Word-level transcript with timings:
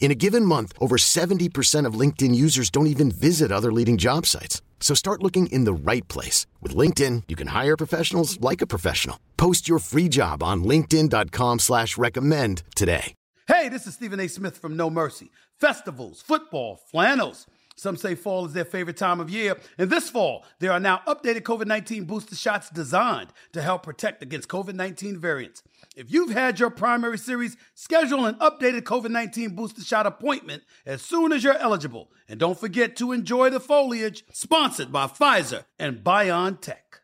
In 0.00 0.10
a 0.10 0.14
given 0.14 0.44
month, 0.44 0.72
over 0.80 0.96
70% 0.96 1.84
of 1.84 2.00
LinkedIn 2.00 2.34
users 2.34 2.70
don't 2.70 2.86
even 2.86 3.10
visit 3.10 3.52
other 3.52 3.70
leading 3.70 3.98
job 3.98 4.24
sites. 4.24 4.62
So 4.80 4.94
start 4.94 5.22
looking 5.22 5.48
in 5.48 5.64
the 5.64 5.92
right 5.92 6.06
place. 6.08 6.46
With 6.62 6.74
LinkedIn, 6.74 7.24
you 7.28 7.36
can 7.36 7.48
hire 7.48 7.76
professionals 7.76 8.40
like 8.40 8.62
a 8.62 8.66
professional. 8.66 9.18
Post 9.36 9.68
your 9.68 9.80
free 9.80 10.08
job 10.08 10.42
on 10.42 10.64
linkedin.com 10.64 11.58
slash 11.58 11.98
recommend 11.98 12.62
today. 12.74 13.14
Hey, 13.46 13.68
this 13.68 13.86
is 13.86 13.94
Stephen 13.94 14.20
A. 14.20 14.28
Smith 14.28 14.58
from 14.58 14.76
No 14.76 14.90
Mercy. 14.90 15.30
Festivals, 15.56 16.22
football, 16.22 16.76
flannels. 16.76 17.46
Some 17.78 17.96
say 17.96 18.16
fall 18.16 18.44
is 18.44 18.52
their 18.52 18.64
favorite 18.64 18.96
time 18.96 19.20
of 19.20 19.30
year. 19.30 19.56
And 19.78 19.88
this 19.88 20.10
fall, 20.10 20.44
there 20.58 20.72
are 20.72 20.80
now 20.80 21.00
updated 21.06 21.42
COVID 21.42 21.66
19 21.66 22.04
booster 22.04 22.34
shots 22.34 22.70
designed 22.70 23.30
to 23.52 23.62
help 23.62 23.84
protect 23.84 24.22
against 24.22 24.48
COVID 24.48 24.74
19 24.74 25.18
variants. 25.18 25.62
If 25.98 26.12
you've 26.12 26.30
had 26.30 26.60
your 26.60 26.70
primary 26.70 27.18
series, 27.18 27.56
schedule 27.74 28.24
an 28.24 28.36
updated 28.36 28.82
COVID 28.82 29.10
19 29.10 29.56
booster 29.56 29.82
shot 29.82 30.06
appointment 30.06 30.62
as 30.86 31.02
soon 31.02 31.32
as 31.32 31.42
you're 31.42 31.58
eligible. 31.58 32.12
And 32.28 32.38
don't 32.38 32.56
forget 32.56 32.94
to 32.98 33.10
enjoy 33.10 33.50
the 33.50 33.58
foliage, 33.58 34.22
sponsored 34.32 34.92
by 34.92 35.08
Pfizer 35.08 35.64
and 35.76 36.04
BioNTech. 36.04 37.00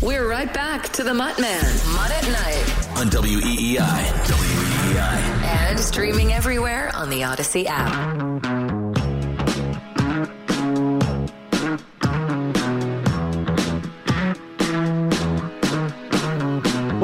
We're 0.00 0.26
right 0.26 0.52
back 0.54 0.88
to 0.94 1.02
the 1.02 1.12
Mut 1.12 1.38
Man, 1.38 1.62
Mut 1.92 2.10
at 2.10 2.24
Night. 2.24 2.98
on 2.98 3.10
WEEI. 3.10 3.76
WEEI. 4.24 5.18
And 5.44 5.78
streaming 5.78 6.32
everywhere 6.32 6.90
on 6.94 7.10
the 7.10 7.22
Odyssey 7.22 7.66
app. 7.68 8.55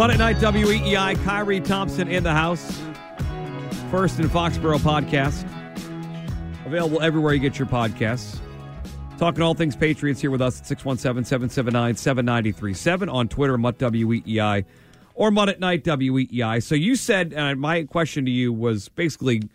One 0.03 0.11
at 0.11 0.19
night, 0.19 0.39
WEEI, 0.39 1.15
Khari 1.19 1.65
Thompson 1.65 2.09
in 2.09 2.25
the 2.25 2.33
house. 2.33 2.83
First 3.89 4.19
in 4.19 4.29
Foxborough 4.29 4.81
podcast. 4.81 5.47
Available 6.67 7.01
everywhere 7.01 7.35
you 7.35 7.39
get 7.39 7.57
your 7.57 7.69
podcasts. 7.69 8.41
Talking 9.17 9.45
all 9.45 9.55
things 9.55 9.77
Patriots 9.77 10.21
here 10.21 10.33
with 10.33 10.43
us 10.43 10.59
at 10.59 10.67
617 10.67 11.25
779 11.25 11.95
7937 11.95 13.09
on 13.09 13.29
Twitter, 13.29 13.57
Mut 13.57 13.79
WEEI 13.79 14.65
or 15.15 15.31
Mut 15.31 15.49
at 15.49 15.61
Night 15.61 15.85
WEEI. 15.85 16.61
So 16.65 16.75
you 16.75 16.97
said, 16.97 17.33
and 17.33 17.61
my 17.61 17.85
question 17.85 18.25
to 18.25 18.31
you 18.33 18.53
was 18.53 18.89
basically, 18.89 19.49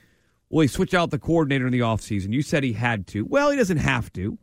will 0.49 0.61
he 0.61 0.69
switch 0.69 0.93
out 0.93 1.11
the 1.11 1.19
coordinator 1.19 1.65
in 1.65 1.73
the 1.73 1.81
offseason? 1.81 2.31
You 2.31 2.41
said 2.41 2.63
he 2.63 2.71
had 2.71 3.05
to. 3.07 3.25
Well, 3.25 3.51
he 3.51 3.57
doesn't 3.57 3.79
have 3.79 4.13
to, 4.13 4.37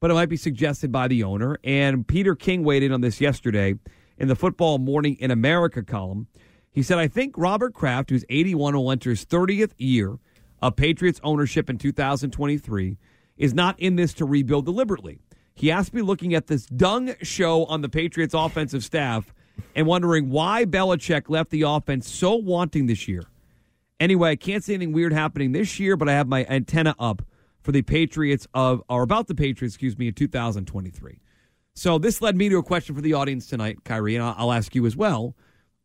but 0.00 0.10
it 0.10 0.14
might 0.14 0.28
be 0.28 0.36
suggested 0.36 0.90
by 0.90 1.06
the 1.06 1.22
owner. 1.22 1.56
And 1.62 2.04
Peter 2.04 2.34
King 2.34 2.64
weighed 2.64 2.82
in 2.82 2.90
on 2.90 3.00
this 3.00 3.20
yesterday 3.20 3.76
in 4.18 4.28
the 4.28 4.36
Football 4.36 4.78
Morning 4.78 5.16
in 5.18 5.30
America 5.30 5.82
column. 5.82 6.26
He 6.70 6.82
said, 6.82 6.98
I 6.98 7.08
think 7.08 7.34
Robert 7.36 7.74
Kraft, 7.74 8.10
who's 8.10 8.24
81, 8.28 8.74
will 8.74 8.90
enter 8.90 9.10
his 9.10 9.24
30th 9.24 9.72
year 9.78 10.18
of 10.60 10.76
Patriots 10.76 11.20
ownership 11.22 11.70
in 11.70 11.78
2023, 11.78 12.98
is 13.36 13.54
not 13.54 13.78
in 13.78 13.96
this 13.96 14.14
to 14.14 14.24
rebuild 14.24 14.64
deliberately. 14.64 15.18
He 15.54 15.68
has 15.68 15.86
to 15.86 15.92
be 15.92 16.02
looking 16.02 16.34
at 16.34 16.48
this 16.48 16.66
dung 16.66 17.14
show 17.22 17.64
on 17.64 17.80
the 17.80 17.88
Patriots 17.88 18.34
offensive 18.34 18.84
staff 18.84 19.32
and 19.74 19.86
wondering 19.86 20.28
why 20.28 20.64
Belichick 20.66 21.30
left 21.30 21.50
the 21.50 21.62
offense 21.62 22.08
so 22.10 22.34
wanting 22.36 22.86
this 22.86 23.08
year. 23.08 23.24
Anyway, 23.98 24.30
I 24.30 24.36
can't 24.36 24.62
see 24.62 24.74
anything 24.74 24.92
weird 24.92 25.14
happening 25.14 25.52
this 25.52 25.80
year, 25.80 25.96
but 25.96 26.08
I 26.08 26.12
have 26.12 26.28
my 26.28 26.44
antenna 26.44 26.94
up 26.98 27.22
for 27.62 27.72
the 27.72 27.82
Patriots 27.82 28.46
of, 28.52 28.82
or 28.88 29.02
about 29.02 29.26
the 29.28 29.34
Patriots, 29.34 29.74
excuse 29.74 29.96
me, 29.96 30.08
in 30.08 30.14
2023. 30.14 31.20
So 31.76 31.98
this 31.98 32.22
led 32.22 32.36
me 32.36 32.48
to 32.48 32.56
a 32.56 32.62
question 32.62 32.94
for 32.94 33.02
the 33.02 33.12
audience 33.12 33.46
tonight, 33.46 33.84
Khari, 33.84 34.14
and 34.14 34.24
I'll, 34.24 34.50
ask 34.50 34.74
you 34.74 34.86
as 34.86 34.96
well. 34.96 35.36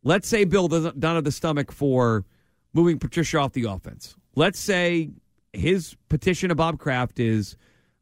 Let's 0.02 0.26
say 0.26 0.44
Bill 0.44 0.66
doesn't 0.66 0.98
down 0.98 1.16
have 1.16 1.24
the 1.24 1.30
stomach 1.30 1.70
for 1.70 2.24
moving 2.72 2.98
Patricia 2.98 3.38
off 3.38 3.52
the 3.52 3.64
offense. 3.64 4.16
Let's 4.34 4.58
say 4.58 5.10
his 5.52 5.94
petition 6.08 6.48
to 6.48 6.54
Bob 6.54 6.78
Kraft 6.78 7.20
is 7.20 7.58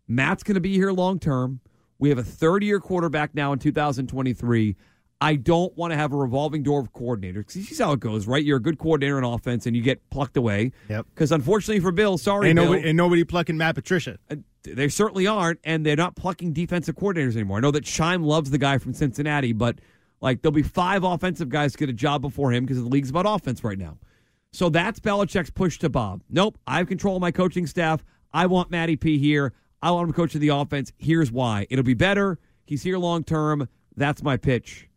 Matt's 0.07 0.45
going 0.45 0.55
to 0.55 0.61
be 0.61 0.75
here 0.75 0.93
long 0.93 1.19
term. 1.19 1.61
We 1.99 2.09
have 2.11 2.19
a 2.19 2.23
third 2.25 2.63
year 2.63 2.79
quarterback 2.79 3.35
now 3.35 3.53
in 3.53 3.59
2023. 3.59 4.77
I 5.21 5.35
don't 5.35 5.77
want 5.77 5.93
to 5.93 5.97
have 5.97 6.13
a 6.13 6.17
revolving 6.17 6.63
door 6.63 6.81
of 6.81 6.93
coordinators 6.93 7.39
because 7.39 7.57
you 7.57 7.63
see 7.65 7.83
how 7.83 7.93
it 7.93 8.01
goes, 8.01 8.27
right? 8.27 8.43
You're 8.43 8.57
a 8.57 8.63
good 8.63 8.79
coordinator 8.79 9.19
in 9.19 9.25
offense 9.25 9.67
and 9.67 9.75
you 9.75 9.83
get 9.83 10.09
plucked 10.11 10.37
away. 10.37 10.71
Yep. 10.89 11.07
Because 11.13 11.33
unfortunately 11.33 11.81
for 11.81 11.93
Bill, 11.93 12.17
sorry, 12.17 12.49
Ain't 12.49 12.57
Bill, 12.57 12.67
nobody, 12.67 12.89
ain't 12.89 12.97
nobody 12.97 13.25
plucking 13.25 13.57
Matt 13.57 13.75
Patricia. 13.75 14.17
Uh, 14.31 14.37
they 14.63 14.89
certainly 14.89 15.27
aren't, 15.27 15.61
and 15.65 15.85
they're 15.85 15.97
not 15.97 16.17
plucking 16.17 16.53
defensive 16.53 16.95
coordinators 16.97 17.35
anymore. 17.35 17.59
I 17.59 17.61
know 17.61 17.71
that 17.71 17.85
Scheim 17.85 18.25
loves 18.25 18.51
the 18.51 18.59
guy 18.59 18.79
from 18.79 18.93
Cincinnati, 18.93 19.53
but 19.53 19.79
like 20.21 20.43
there'll 20.43 20.53
be 20.53 20.63
five 20.63 21.05
offensive 21.05 21.49
guys 21.49 21.77
get 21.77 21.89
a 21.89 21.95
job 21.95 22.23
before 22.23 22.53
him 22.53 22.65
because 22.65 22.83
the 22.83 22.89
league's 22.89 23.11
about 23.11 23.27
offense 23.27 23.65
right 23.65 23.79
now. 23.79 23.99
So 24.53 24.69
that's 24.69 25.01
Belichick's 25.01 25.51
push 25.51 25.79
to 25.79 25.89
Bob. 25.89 26.23
Nope, 26.29 26.59
I 26.67 26.79
have 26.79 26.89
control 26.89 27.17
of 27.17 27.21
my 27.21 27.31
coaching 27.31 27.67
staff. 27.67 28.05
I 28.33 28.47
want 28.47 28.71
Matty 28.71 28.97
P 28.97 29.19
here. 29.19 29.53
I 29.83 29.91
want 29.93 30.09
him 30.09 30.13
to 30.13 30.17
coach 30.17 30.33
the 30.35 30.49
offense. 30.49 30.93
Here's 30.99 31.33
why. 31.33 31.67
It'll 31.71 31.85
be 31.85 31.95
better. 31.95 32.39
He's 32.67 32.83
here 32.83 32.99
long 32.99 33.25
term. 33.25 33.69
That's 33.97 34.23
my 34.23 34.37
pitch. 34.37 34.89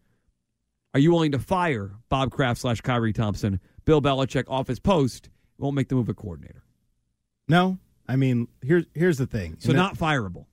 Are 0.93 0.99
you 0.99 1.11
willing 1.11 1.31
to 1.31 1.39
fire 1.39 1.91
Bob 2.09 2.31
Kraft 2.31 2.61
slash 2.61 2.81
Khari 2.81 3.15
Thompson, 3.15 3.59
Bill 3.85 4.01
Belichick 4.01 4.43
off 4.47 4.67
his 4.67 4.79
post? 4.79 5.29
Won't 5.57 5.75
make 5.75 5.87
the 5.87 5.95
move 5.95 6.09
a 6.09 6.13
coordinator. 6.13 6.63
No, 7.47 7.79
I 8.07 8.15
mean 8.15 8.47
here's 8.61 8.85
here's 8.93 9.17
the 9.17 9.27
thing. 9.27 9.57
So 9.59 9.69
And 9.69 9.77
not 9.77 9.97
fireable. 9.97 10.45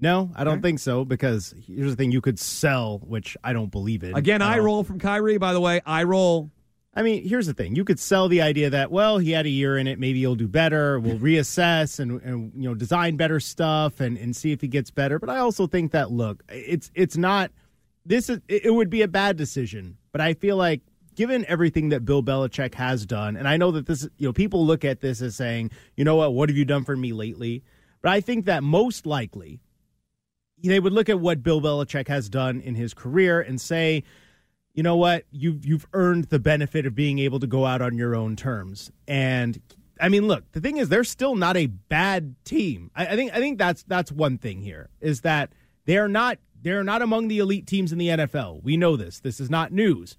no, 0.00 0.30
I 0.34 0.44
don't 0.44 0.54
Okay. 0.54 0.62
think 0.62 0.78
so 0.80 1.04
because 1.04 1.54
here's 1.66 1.90
the 1.90 1.96
thing: 1.96 2.10
you 2.12 2.20
could 2.20 2.38
sell, 2.38 2.98
which 2.98 3.36
I 3.44 3.52
don't 3.52 3.70
believe 3.70 4.02
in. 4.02 4.14
Again, 4.16 4.42
I 4.42 4.58
Uh, 4.58 4.62
roll 4.62 4.84
from 4.84 4.98
Khari, 4.98 5.38
by 5.38 5.52
the 5.52 5.60
way. 5.60 5.80
I 5.86 6.02
roll. 6.04 6.50
I 6.92 7.02
mean, 7.02 7.22
here's 7.26 7.46
the 7.46 7.54
thing: 7.54 7.76
you 7.76 7.84
could 7.84 8.00
sell 8.00 8.26
the 8.28 8.42
idea 8.42 8.70
that 8.70 8.90
well, 8.90 9.18
he 9.18 9.30
had 9.30 9.46
a 9.46 9.50
year 9.50 9.78
in 9.78 9.86
it, 9.86 9.98
maybe 10.00 10.18
he'll 10.18 10.34
do 10.34 10.48
better. 10.48 10.98
We'll 10.98 11.18
reassess 11.30 12.00
and, 12.00 12.20
and 12.22 12.52
you 12.56 12.68
know 12.68 12.74
design 12.74 13.16
better 13.16 13.38
stuff 13.38 14.00
and 14.00 14.16
and 14.18 14.34
see 14.34 14.50
if 14.52 14.60
he 14.60 14.66
gets 14.68 14.90
better. 14.90 15.18
But 15.20 15.30
I 15.30 15.38
also 15.38 15.66
think 15.68 15.92
that 15.92 16.10
look, 16.10 16.42
it's 16.48 16.90
it's 16.94 17.16
not 17.16 17.52
this 18.04 18.28
is 18.28 18.40
it 18.48 18.74
would 18.74 18.90
be 18.90 19.02
a 19.02 19.08
bad 19.08 19.36
decision. 19.36 19.96
But 20.10 20.20
I 20.20 20.34
feel 20.34 20.56
like 20.56 20.80
given 21.14 21.44
everything 21.48 21.90
that 21.90 22.04
Bill 22.04 22.22
Belichick 22.22 22.74
has 22.74 23.06
done, 23.06 23.36
and 23.36 23.48
I 23.48 23.56
know 23.56 23.70
that 23.72 23.86
this 23.86 24.08
you 24.16 24.28
know 24.28 24.32
people 24.32 24.64
look 24.64 24.84
at 24.84 25.00
this 25.00 25.20
as 25.22 25.36
saying, 25.36 25.70
you 25.96 26.04
know 26.04 26.16
what, 26.16 26.34
what 26.34 26.48
have 26.48 26.56
you 26.56 26.64
done 26.64 26.84
for 26.84 26.96
me 26.96 27.12
lately? 27.12 27.62
But 28.02 28.12
I 28.12 28.20
think 28.20 28.46
that 28.46 28.62
most 28.62 29.06
likely 29.06 29.60
they 30.62 30.80
would 30.80 30.92
look 30.92 31.08
at 31.08 31.20
what 31.20 31.42
Bill 31.42 31.60
Belichick 31.60 32.08
has 32.08 32.28
done 32.28 32.60
in 32.60 32.74
his 32.74 32.94
career 32.94 33.40
and 33.40 33.60
say, 33.60 34.04
you 34.74 34.82
know 34.82 34.96
what, 34.96 35.24
you've 35.30 35.66
you've 35.66 35.86
earned 35.92 36.24
the 36.24 36.38
benefit 36.38 36.86
of 36.86 36.94
being 36.94 37.18
able 37.18 37.40
to 37.40 37.46
go 37.46 37.66
out 37.66 37.82
on 37.82 37.96
your 37.96 38.14
own 38.14 38.36
terms. 38.36 38.90
And 39.08 39.60
I 40.00 40.08
mean, 40.08 40.26
look, 40.26 40.50
the 40.52 40.60
thing 40.60 40.78
is, 40.78 40.88
they're 40.88 41.04
still 41.04 41.34
not 41.34 41.56
a 41.56 41.66
bad 41.66 42.34
team. 42.44 42.90
I, 42.94 43.08
I 43.08 43.16
think 43.16 43.32
I 43.32 43.38
think 43.38 43.58
that's 43.58 43.82
that's 43.84 44.12
one 44.12 44.38
thing 44.38 44.62
here 44.62 44.88
is 45.00 45.22
that 45.22 45.52
they 45.84 45.98
are 45.98 46.08
not 46.08 46.38
they're 46.62 46.84
not 46.84 47.02
among 47.02 47.28
the 47.28 47.38
elite 47.38 47.66
teams 47.66 47.92
in 47.92 47.98
the 47.98 48.08
NFL. 48.08 48.62
We 48.62 48.76
know 48.76 48.96
this. 48.96 49.20
This 49.20 49.40
is 49.40 49.50
not 49.50 49.72
news, 49.72 50.16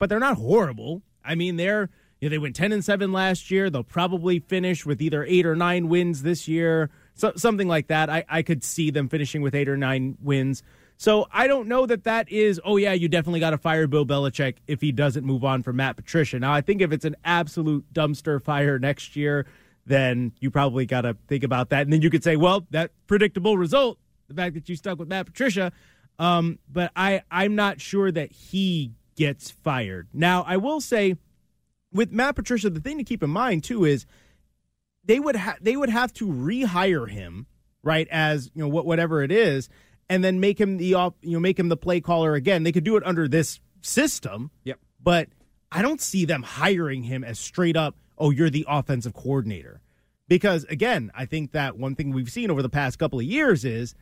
but 0.00 0.08
they're 0.08 0.18
not 0.18 0.38
horrible. 0.38 1.02
I 1.24 1.36
mean, 1.36 1.54
they're 1.54 1.90
you 2.20 2.28
know, 2.28 2.30
they 2.30 2.38
went 2.38 2.56
ten 2.56 2.72
and 2.72 2.84
seven 2.84 3.12
last 3.12 3.50
year. 3.50 3.70
They'll 3.70 3.84
probably 3.84 4.40
finish 4.40 4.84
with 4.84 5.00
either 5.00 5.24
eight 5.24 5.46
or 5.46 5.54
nine 5.54 5.88
wins 5.88 6.22
this 6.22 6.48
year, 6.48 6.90
so, 7.14 7.32
something 7.36 7.68
like 7.68 7.86
that. 7.86 8.10
I, 8.10 8.24
I 8.28 8.42
could 8.42 8.64
see 8.64 8.90
them 8.90 9.08
finishing 9.08 9.42
with 9.42 9.54
eight 9.54 9.68
or 9.68 9.76
nine 9.76 10.18
wins. 10.20 10.62
So 10.96 11.26
I 11.32 11.46
don't 11.46 11.66
know 11.66 11.86
that 11.86 12.04
that 12.04 12.30
is. 12.30 12.60
Oh 12.62 12.76
yeah, 12.76 12.92
you 12.92 13.08
definitely 13.08 13.40
got 13.40 13.50
to 13.50 13.58
fire 13.58 13.86
Bill 13.86 14.04
Belichick 14.04 14.56
if 14.66 14.82
he 14.82 14.92
doesn't 14.92 15.24
move 15.24 15.44
on 15.44 15.62
from 15.62 15.76
Matt 15.76 15.96
Patricia. 15.96 16.38
Now 16.38 16.52
I 16.52 16.60
think 16.60 16.82
if 16.82 16.92
it's 16.92 17.06
an 17.06 17.16
absolute 17.24 17.90
dumpster 17.94 18.42
fire 18.42 18.78
next 18.78 19.16
year, 19.16 19.46
then 19.86 20.32
you 20.40 20.50
probably 20.50 20.84
got 20.84 21.02
to 21.02 21.16
think 21.26 21.42
about 21.42 21.70
that. 21.70 21.82
And 21.82 21.92
then 21.92 22.02
you 22.02 22.10
could 22.10 22.22
say, 22.22 22.36
well, 22.36 22.66
that 22.70 22.90
predictable 23.06 23.56
result, 23.56 23.98
the 24.28 24.34
fact 24.34 24.54
that 24.54 24.68
you 24.68 24.76
stuck 24.76 24.98
with 24.98 25.08
Matt 25.08 25.24
Patricia. 25.24 25.72
Um, 26.18 26.58
but 26.70 26.92
I 26.94 27.22
I'm 27.30 27.54
not 27.54 27.80
sure 27.80 28.12
that 28.12 28.30
he 28.30 28.92
gets 29.20 29.50
fired. 29.50 30.08
Now, 30.14 30.44
I 30.48 30.56
will 30.56 30.80
say 30.80 31.14
with 31.92 32.10
Matt 32.10 32.36
Patricia, 32.36 32.70
the 32.70 32.80
thing 32.80 32.96
to 32.96 33.04
keep 33.04 33.22
in 33.22 33.28
mind 33.28 33.62
too 33.62 33.84
is 33.84 34.06
they 35.04 35.20
would 35.20 35.36
ha- 35.36 35.58
they 35.60 35.76
would 35.76 35.90
have 35.90 36.10
to 36.14 36.26
rehire 36.26 37.06
him, 37.06 37.46
right? 37.82 38.08
As 38.10 38.50
you 38.54 38.62
know, 38.62 38.68
what 38.68 38.86
whatever 38.86 39.22
it 39.22 39.30
is, 39.30 39.68
and 40.08 40.24
then 40.24 40.40
make 40.40 40.58
him 40.58 40.78
the 40.78 40.94
off, 40.94 41.12
you 41.20 41.32
know 41.32 41.38
make 41.40 41.58
him 41.58 41.68
the 41.68 41.76
play 41.76 42.00
caller 42.00 42.34
again. 42.34 42.62
They 42.62 42.72
could 42.72 42.84
do 42.84 42.96
it 42.96 43.04
under 43.04 43.28
this 43.28 43.60
system. 43.82 44.50
Yep. 44.64 44.78
But 45.02 45.28
I 45.70 45.82
don't 45.82 46.00
see 46.00 46.24
them 46.24 46.42
hiring 46.42 47.02
him 47.02 47.22
as 47.22 47.38
straight 47.38 47.76
up. 47.76 47.96
Oh, 48.16 48.30
you're 48.30 48.48
the 48.48 48.64
offensive 48.66 49.12
coordinator. 49.12 49.82
Because 50.28 50.64
again, 50.70 51.10
I 51.14 51.26
think 51.26 51.52
that 51.52 51.76
one 51.76 51.94
thing 51.94 52.14
we've 52.14 52.30
seen 52.30 52.50
over 52.50 52.62
the 52.62 52.70
past 52.70 52.98
couple 52.98 53.18
of 53.18 53.26
years 53.26 53.66
is 53.66 53.94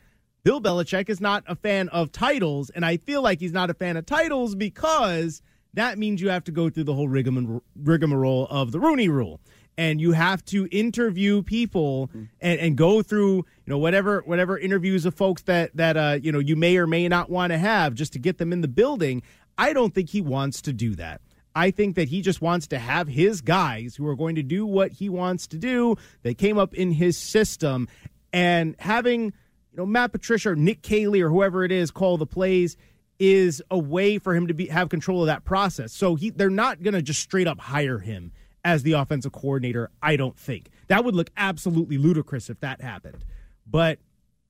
Bill 0.45 0.61
Belichick 0.61 1.09
is 1.09 1.21
not 1.21 1.45
a 1.47 1.57
fan 1.57 1.89
of 1.89 2.13
titles, 2.13 2.71
and 2.71 2.85
I 2.85 2.97
feel 2.97 3.23
like 3.23 3.41
he's 3.41 3.53
not 3.53 3.71
a 3.71 3.75
fan 3.75 3.97
of 3.97 4.07
titles 4.07 4.55
because 4.55 5.43
that 5.75 5.99
means 5.99 6.21
you 6.21 6.31
have 6.31 6.45
to 6.45 6.53
go 6.53 6.71
through 6.71 6.85
the 6.85 6.95
whole 6.95 7.09
rigmarole 7.09 8.47
of 8.51 8.73
the 8.73 8.81
Rooney 8.81 9.09
Rule, 9.09 9.41
and 9.77 10.01
you 10.01 10.13
have 10.13 10.45
to 10.47 10.67
interview 10.71 11.43
people 11.43 12.11
and, 12.41 12.61
and 12.61 12.77
go 12.77 13.03
through 13.03 13.37
you 13.37 13.45
know 13.67 13.79
whatever 13.79 14.23
whatever 14.25 14.59
interviews 14.59 15.05
of 15.05 15.15
folks 15.15 15.43
that 15.43 15.77
that 15.77 15.97
uh, 15.97 16.19
you 16.23 16.33
know 16.33 16.39
you 16.39 16.57
may 16.57 16.77
or 16.77 16.87
may 16.87 17.09
not 17.09 17.31
want 17.31 17.53
to 17.53 17.59
have 17.59 17.95
just 17.95 18.13
to 18.15 18.19
get 18.19 18.39
them 18.39 18.53
in 18.53 18.61
the 18.61 18.69
building. 18.69 19.23
I 19.57 19.73
don't 19.73 19.93
think 19.93 20.11
he 20.11 20.21
wants 20.21 20.63
to 20.63 20.73
do 20.73 20.95
that. 20.95 21.21
I 21.55 21.73
think 21.73 21.97
that 21.97 22.09
he 22.09 22.23
just 22.23 22.41
wants 22.41 22.69
to 22.69 22.79
have 22.79 23.09
his 23.09 23.41
guys 23.41 23.97
who 23.97 24.07
are 24.07 24.15
going 24.15 24.37
to 24.37 24.43
do 24.43 24.65
what 24.65 24.93
he 24.93 25.09
wants 25.09 25.49
to 25.49 25.59
do. 25.59 25.97
They 26.23 26.35
came 26.35 26.59
up 26.59 26.75
in 26.75 26.93
his 26.93 27.19
system, 27.19 27.89
and 28.33 28.77
having 28.79 29.33
know 29.79 29.87
Matt 29.87 30.13
Patricia 30.13 30.51
or 30.51 30.57
Nick 30.57 30.83
Caley 30.83 31.21
or 31.21 31.31
whoever 31.31 31.65
it 31.65 31.73
is 31.73 31.91
call 31.91 32.19
the 32.19 32.27
plays 32.27 32.77
is 33.19 33.63
a 33.71 33.79
way 33.79 34.19
for 34.19 34.35
him 34.35 34.47
to 34.49 34.55
be 34.55 34.67
have 34.67 34.89
control 34.89 35.23
of 35.23 35.27
that 35.27 35.45
process. 35.45 35.93
So 35.93 36.15
he 36.15 36.31
they're 36.31 36.51
not 36.51 36.83
going 36.83 36.95
to 36.95 37.03
just 37.03 37.21
straight 37.21 37.47
up 37.47 37.59
hire 37.59 37.99
him 37.99 38.33
as 38.65 38.83
the 38.83 38.93
offensive 38.93 39.33
coordinator, 39.33 39.91
I 40.03 40.17
don't 40.17 40.39
think. 40.39 40.71
That 40.89 41.05
would 41.05 41.15
look 41.15 41.31
absolutely 41.37 41.97
ludicrous 41.97 42.51
if 42.51 42.61
that 42.61 42.81
happened. 42.81 43.25
But 43.67 43.99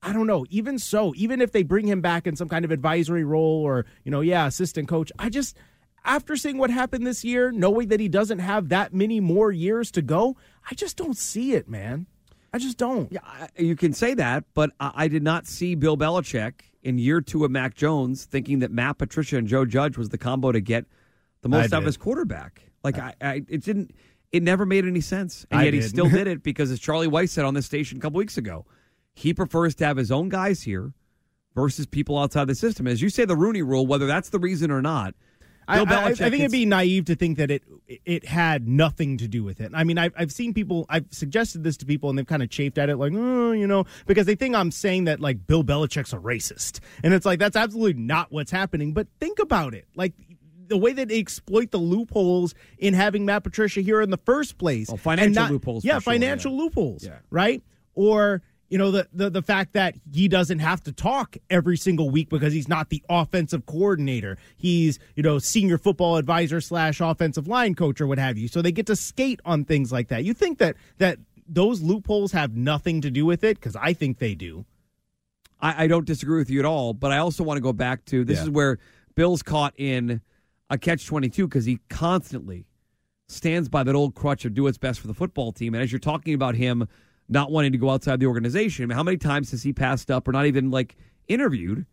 I 0.01 0.13
don't 0.13 0.27
know. 0.27 0.45
Even 0.49 0.79
so, 0.79 1.13
even 1.15 1.41
if 1.41 1.51
they 1.51 1.63
bring 1.63 1.87
him 1.87 2.01
back 2.01 2.25
in 2.25 2.35
some 2.35 2.49
kind 2.49 2.65
of 2.65 2.71
advisory 2.71 3.23
role 3.23 3.63
or, 3.63 3.85
you 4.03 4.11
know, 4.11 4.21
yeah, 4.21 4.47
assistant 4.47 4.87
coach, 4.87 5.11
I 5.19 5.29
just 5.29 5.57
after 6.05 6.35
seeing 6.35 6.57
what 6.57 6.69
happened 6.69 7.05
this 7.05 7.23
year, 7.23 7.51
knowing 7.51 7.89
that 7.89 7.99
he 7.99 8.07
doesn't 8.07 8.39
have 8.39 8.69
that 8.69 8.93
many 8.93 9.19
more 9.19 9.51
years 9.51 9.91
to 9.91 10.01
go, 10.01 10.37
I 10.69 10.73
just 10.73 10.97
don't 10.97 11.17
see 11.17 11.53
it, 11.53 11.67
man. 11.67 12.07
I 12.53 12.57
just 12.57 12.77
don't. 12.77 13.11
Yeah, 13.11 13.19
you 13.57 13.75
can 13.75 13.93
say 13.93 14.13
that, 14.15 14.45
but 14.53 14.71
I 14.79 15.07
did 15.07 15.23
not 15.23 15.47
see 15.47 15.75
Bill 15.75 15.97
Belichick 15.97 16.61
in 16.83 16.97
year 16.97 17.21
two 17.21 17.45
of 17.45 17.51
Mac 17.51 17.75
Jones 17.75 18.25
thinking 18.25 18.59
that 18.59 18.71
Matt 18.71 18.97
Patricia 18.97 19.37
and 19.37 19.47
Joe 19.47 19.65
Judge 19.65 19.97
was 19.97 20.09
the 20.09 20.17
combo 20.17 20.51
to 20.51 20.61
get 20.61 20.85
the 21.41 21.49
most 21.49 21.73
out 21.73 21.79
of 21.79 21.85
his 21.85 21.97
quarterback. 21.97 22.63
Like 22.83 22.97
I, 22.97 23.13
I, 23.21 23.33
it 23.47 23.63
didn't. 23.63 23.91
It 24.31 24.43
never 24.43 24.65
made 24.65 24.85
any 24.85 25.01
sense, 25.01 25.45
and 25.49 25.61
I 25.61 25.63
yet 25.63 25.73
he 25.73 25.81
still 25.81 26.07
did 26.07 26.27
it 26.27 26.43
because, 26.43 26.69
as 26.69 26.79
Charlie 26.79 27.07
Weis 27.07 27.29
said 27.29 27.45
on 27.45 27.55
this 27.55 27.65
station 27.65 27.97
a 27.97 28.01
couple 28.01 28.17
weeks 28.17 28.37
ago, 28.37 28.65
he 29.13 29.33
prefers 29.33 29.73
to 29.75 29.85
have 29.85 29.97
his 29.97 30.11
own 30.11 30.29
guys 30.29 30.61
here 30.61 30.93
versus 31.55 31.85
people 31.87 32.17
outside 32.17 32.47
the 32.47 32.55
system. 32.55 32.87
As 32.87 33.01
you 33.01 33.09
say, 33.09 33.25
the 33.25 33.35
Rooney 33.35 33.63
Rule, 33.63 33.87
whether 33.87 34.05
that's 34.05 34.29
the 34.29 34.39
reason 34.39 34.71
or 34.71 34.81
not. 34.81 35.15
I, 35.69 35.79
I- 35.83 36.05
I 36.09 36.13
think 36.13 36.33
it'd 36.35 36.51
be 36.51 36.65
naive 36.65 37.05
to 37.05 37.15
think 37.15 37.37
that 37.37 37.51
it 37.51 37.63
it 38.05 38.25
had 38.25 38.67
nothing 38.67 39.17
to 39.17 39.27
do 39.27 39.43
with 39.43 39.59
it. 39.61 39.71
I 39.73 39.83
mean, 39.83 39.97
I've, 39.97 40.13
I've 40.17 40.31
seen 40.31 40.53
people, 40.53 40.85
I've 40.89 41.05
suggested 41.11 41.63
this 41.63 41.75
to 41.77 41.85
people, 41.85 42.09
and 42.09 42.17
they've 42.19 42.25
kind 42.27 42.43
of 42.43 42.49
chafed 42.49 42.77
at 42.77 42.89
it, 42.89 42.97
like, 42.97 43.13
oh, 43.15 43.51
you 43.51 43.65
know, 43.67 43.85
because 44.05 44.25
they 44.27 44.35
think 44.35 44.55
I'm 44.55 44.71
saying 44.71 45.05
that 45.05 45.19
like 45.19 45.47
Bill 45.47 45.63
Belichick's 45.63 46.13
a 46.13 46.17
racist, 46.17 46.79
and 47.03 47.13
it's 47.13 47.25
like 47.25 47.39
that's 47.39 47.55
absolutely 47.55 48.01
not 48.01 48.31
what's 48.31 48.51
happening. 48.51 48.93
But 48.93 49.07
think 49.19 49.39
about 49.39 49.73
it, 49.73 49.85
like 49.95 50.13
the 50.67 50.77
way 50.77 50.93
that 50.93 51.07
they 51.07 51.17
exploit 51.19 51.71
the 51.71 51.79
loopholes 51.79 52.53
in 52.77 52.93
having 52.93 53.25
Matt 53.25 53.43
Patricia 53.43 53.81
here 53.81 54.01
in 54.01 54.11
the 54.11 54.17
first 54.19 54.57
place, 54.59 54.89
Oh, 54.91 54.97
financial 54.97 55.33
not- 55.43 55.51
loopholes, 55.51 55.83
yeah, 55.83 55.93
sure, 55.93 56.01
financial 56.01 56.51
yeah. 56.53 56.57
loopholes, 56.61 57.03
Yeah. 57.05 57.19
right, 57.31 57.63
or. 57.95 58.41
You 58.69 58.77
know 58.77 58.91
the, 58.91 59.07
the 59.11 59.29
the 59.31 59.41
fact 59.41 59.73
that 59.73 59.95
he 60.13 60.27
doesn't 60.27 60.59
have 60.59 60.83
to 60.83 60.91
talk 60.91 61.37
every 61.49 61.75
single 61.75 62.09
week 62.11 62.29
because 62.29 62.53
he's 62.53 62.67
not 62.67 62.89
the 62.89 63.03
offensive 63.09 63.65
coordinator. 63.65 64.37
He's 64.57 64.99
you 65.15 65.23
know 65.23 65.39
senior 65.39 65.77
football 65.79 66.17
advisor 66.17 66.61
slash 66.61 67.01
offensive 67.01 67.47
line 67.47 67.73
coach 67.73 67.99
or 67.99 68.05
what 68.07 68.19
have 68.19 68.37
you. 68.37 68.47
So 68.47 68.61
they 68.61 68.71
get 68.71 68.85
to 68.87 68.95
skate 68.95 69.39
on 69.43 69.65
things 69.65 69.91
like 69.91 70.09
that. 70.09 70.23
You 70.23 70.33
think 70.35 70.59
that 70.59 70.75
that 70.99 71.17
those 71.47 71.81
loopholes 71.81 72.31
have 72.33 72.55
nothing 72.55 73.01
to 73.01 73.09
do 73.09 73.25
with 73.25 73.43
it? 73.43 73.57
Because 73.59 73.75
I 73.75 73.93
think 73.93 74.19
they 74.19 74.35
do. 74.35 74.65
I, 75.59 75.85
I 75.85 75.87
don't 75.87 76.05
disagree 76.05 76.37
with 76.37 76.49
you 76.51 76.59
at 76.59 76.65
all, 76.65 76.93
but 76.93 77.11
I 77.11 77.17
also 77.17 77.43
want 77.43 77.57
to 77.57 77.61
go 77.61 77.73
back 77.73 78.05
to 78.05 78.23
this 78.23 78.37
Yeah. 78.37 78.43
is 78.43 78.49
where 78.51 78.77
Bill's 79.15 79.41
caught 79.41 79.73
in 79.77 80.21
a 80.69 80.77
catch 80.77 81.07
22 81.07 81.47
because 81.47 81.65
he 81.65 81.79
constantly 81.89 82.67
stands 83.27 83.67
by 83.67 83.83
that 83.83 83.95
old 83.95 84.13
crutch 84.15 84.45
of 84.45 84.53
do 84.53 84.63
what's 84.63 84.77
best 84.77 84.99
for 84.99 85.07
the 85.07 85.13
football 85.13 85.51
team. 85.51 85.73
And 85.73 85.81
as 85.83 85.91
you're 85.91 85.99
talking 85.99 86.33
about 86.35 86.53
him 86.55 86.87
not 87.29 87.51
wanting 87.51 87.71
to 87.71 87.77
go 87.77 87.89
outside 87.89 88.19
the 88.19 88.25
organization, 88.25 88.83
I 88.83 88.87
mean, 88.87 88.95
how 88.97 89.03
many 89.03 89.17
times 89.17 89.51
has 89.51 89.63
he 89.63 89.71
passed 89.71 90.09
up 90.11 90.27
or 90.27 90.31
not 90.31 90.45
even 90.45 90.71
like 90.71 90.95
interviewed 91.27 91.85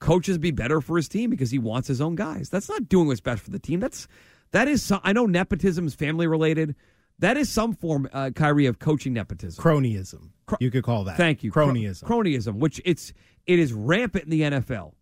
coaches 0.00 0.38
be 0.38 0.50
better 0.50 0.80
for 0.80 0.96
his 0.96 1.08
team 1.08 1.28
because 1.30 1.50
he 1.50 1.58
wants 1.58 1.88
his 1.88 2.00
own 2.00 2.14
guys? 2.14 2.48
That's 2.48 2.68
not 2.68 2.88
doing 2.88 3.06
what's 3.06 3.20
best 3.20 3.42
for 3.42 3.50
the 3.50 3.58
team. 3.58 3.80
That's 3.80 4.08
that 4.52 4.68
is 4.68 4.90
I 5.04 5.12
know 5.12 5.26
nepotism 5.26 5.86
is 5.86 5.94
family 5.94 6.26
related. 6.26 6.74
That 7.20 7.36
is 7.36 7.50
some 7.50 7.74
form, 7.74 8.08
uh, 8.12 8.30
Khari, 8.32 8.68
of 8.68 8.78
coaching 8.78 9.12
nepotism. 9.12 9.62
Cronyism. 9.62 10.30
you 10.60 10.70
could 10.70 10.84
call 10.84 11.04
that. 11.04 11.16
Thank 11.16 11.42
you. 11.42 11.50
Cro- 11.50 11.68
Cronyism. 11.68 12.04
cronyism, 12.04 12.54
which 12.54 12.80
it's 12.84 13.12
it 13.46 13.58
is 13.58 13.72
rampant 13.72 14.24
in 14.24 14.30
the 14.30 14.40
NFL. 14.42 14.92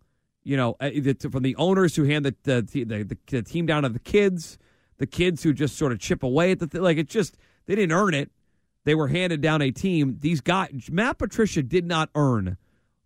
You 0.42 0.56
know, 0.56 0.76
uh, 0.80 0.90
from 1.30 1.42
the 1.42 1.56
owners 1.56 1.94
who 1.94 2.04
hand 2.04 2.24
the 2.24 2.34
the, 2.44 2.62
the, 2.62 2.84
the, 2.84 3.16
the 3.26 3.42
team 3.42 3.66
down 3.66 3.82
to 3.82 3.88
the 3.90 3.98
kids, 3.98 4.58
the 4.98 5.06
kids 5.06 5.42
who 5.42 5.52
just 5.52 5.76
sort 5.76 5.92
of 5.92 5.98
chip 5.98 6.22
away 6.22 6.52
at 6.52 6.58
the 6.58 6.66
th- 6.66 6.82
like. 6.82 6.96
It's 6.96 7.12
just 7.12 7.36
they 7.66 7.74
didn't 7.74 7.92
earn 7.92 8.14
it. 8.14 8.30
They 8.86 8.94
were 8.94 9.08
handed 9.08 9.42
down 9.42 9.60
a 9.60 9.70
team. 9.70 10.16
These 10.20 10.40
guys, 10.40 10.70
Matt 10.90 11.18
Patricia, 11.18 11.62
did 11.62 11.84
not 11.84 12.08
earn 12.14 12.56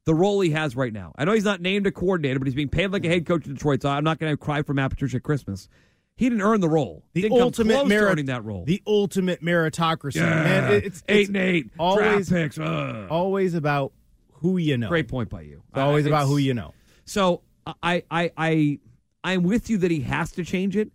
the 0.05 0.15
role 0.15 0.41
he 0.41 0.51
has 0.51 0.77
right 0.77 0.93
now. 0.93 1.13
I 1.19 1.25
know 1.25 1.33
he's 1.33 1.45
not 1.45 1.61
named 1.61 1.87
a 1.87 1.91
coordinator, 1.91 2.39
but 2.39 2.47
he's 2.47 2.55
being 2.55 2.69
paid 2.69 2.93
like 2.93 3.05
a 3.05 3.09
head 3.09 3.27
coach 3.27 3.47
in 3.47 3.55
Detroit. 3.55 3.83
So 3.83 3.89
I'm 3.89 4.05
not 4.05 4.19
going 4.19 4.33
to 4.33 4.37
cry 4.37 4.63
for 4.63 4.75
Matt 4.75 4.91
Patricia 4.91 5.17
at 5.17 5.23
Christmas. 5.25 5.69
He 6.17 6.29
didn't 6.29 6.43
earn 6.43 6.61
the 6.61 6.69
role. 6.69 7.03
the 7.15 7.23
didn't 7.23 7.41
ultimate 7.41 7.87
merit, 7.89 8.13
earning 8.13 8.27
that 8.27 8.45
role. 8.45 8.65
The 8.67 8.83
ultimate 8.87 9.43
meritocracy, 9.43 10.17
Yeah. 10.17 10.29
man. 10.45 10.73
It- 10.75 10.85
It's, 10.85 11.03
eight 11.09 11.21
it's 11.21 11.29
and 11.29 11.37
eight 11.39 11.71
always 11.79 12.29
draft 12.29 12.57
picks. 12.57 12.59
Ugh. 12.59 13.07
always 13.11 13.55
about 13.55 13.93
who 14.35 14.59
you 14.59 14.77
know. 14.77 14.89
Great 14.89 15.09
point 15.09 15.31
by 15.31 15.41
you. 15.43 15.63
It's 15.71 15.79
always 15.79 16.05
Uh, 16.05 16.11
about 16.11 16.27
who 16.27 16.37
you 16.37 16.53
know. 16.55 16.75
So 17.07 17.41
I, 17.83 18.03
I, 18.11 18.31
I, 18.37 18.79
I'm 19.25 19.43
with 19.45 19.71
you 19.71 19.79
that 19.79 19.91
he 19.91 20.01
has 20.01 20.31
to 20.33 20.45
change 20.45 20.77
it. 20.77 20.91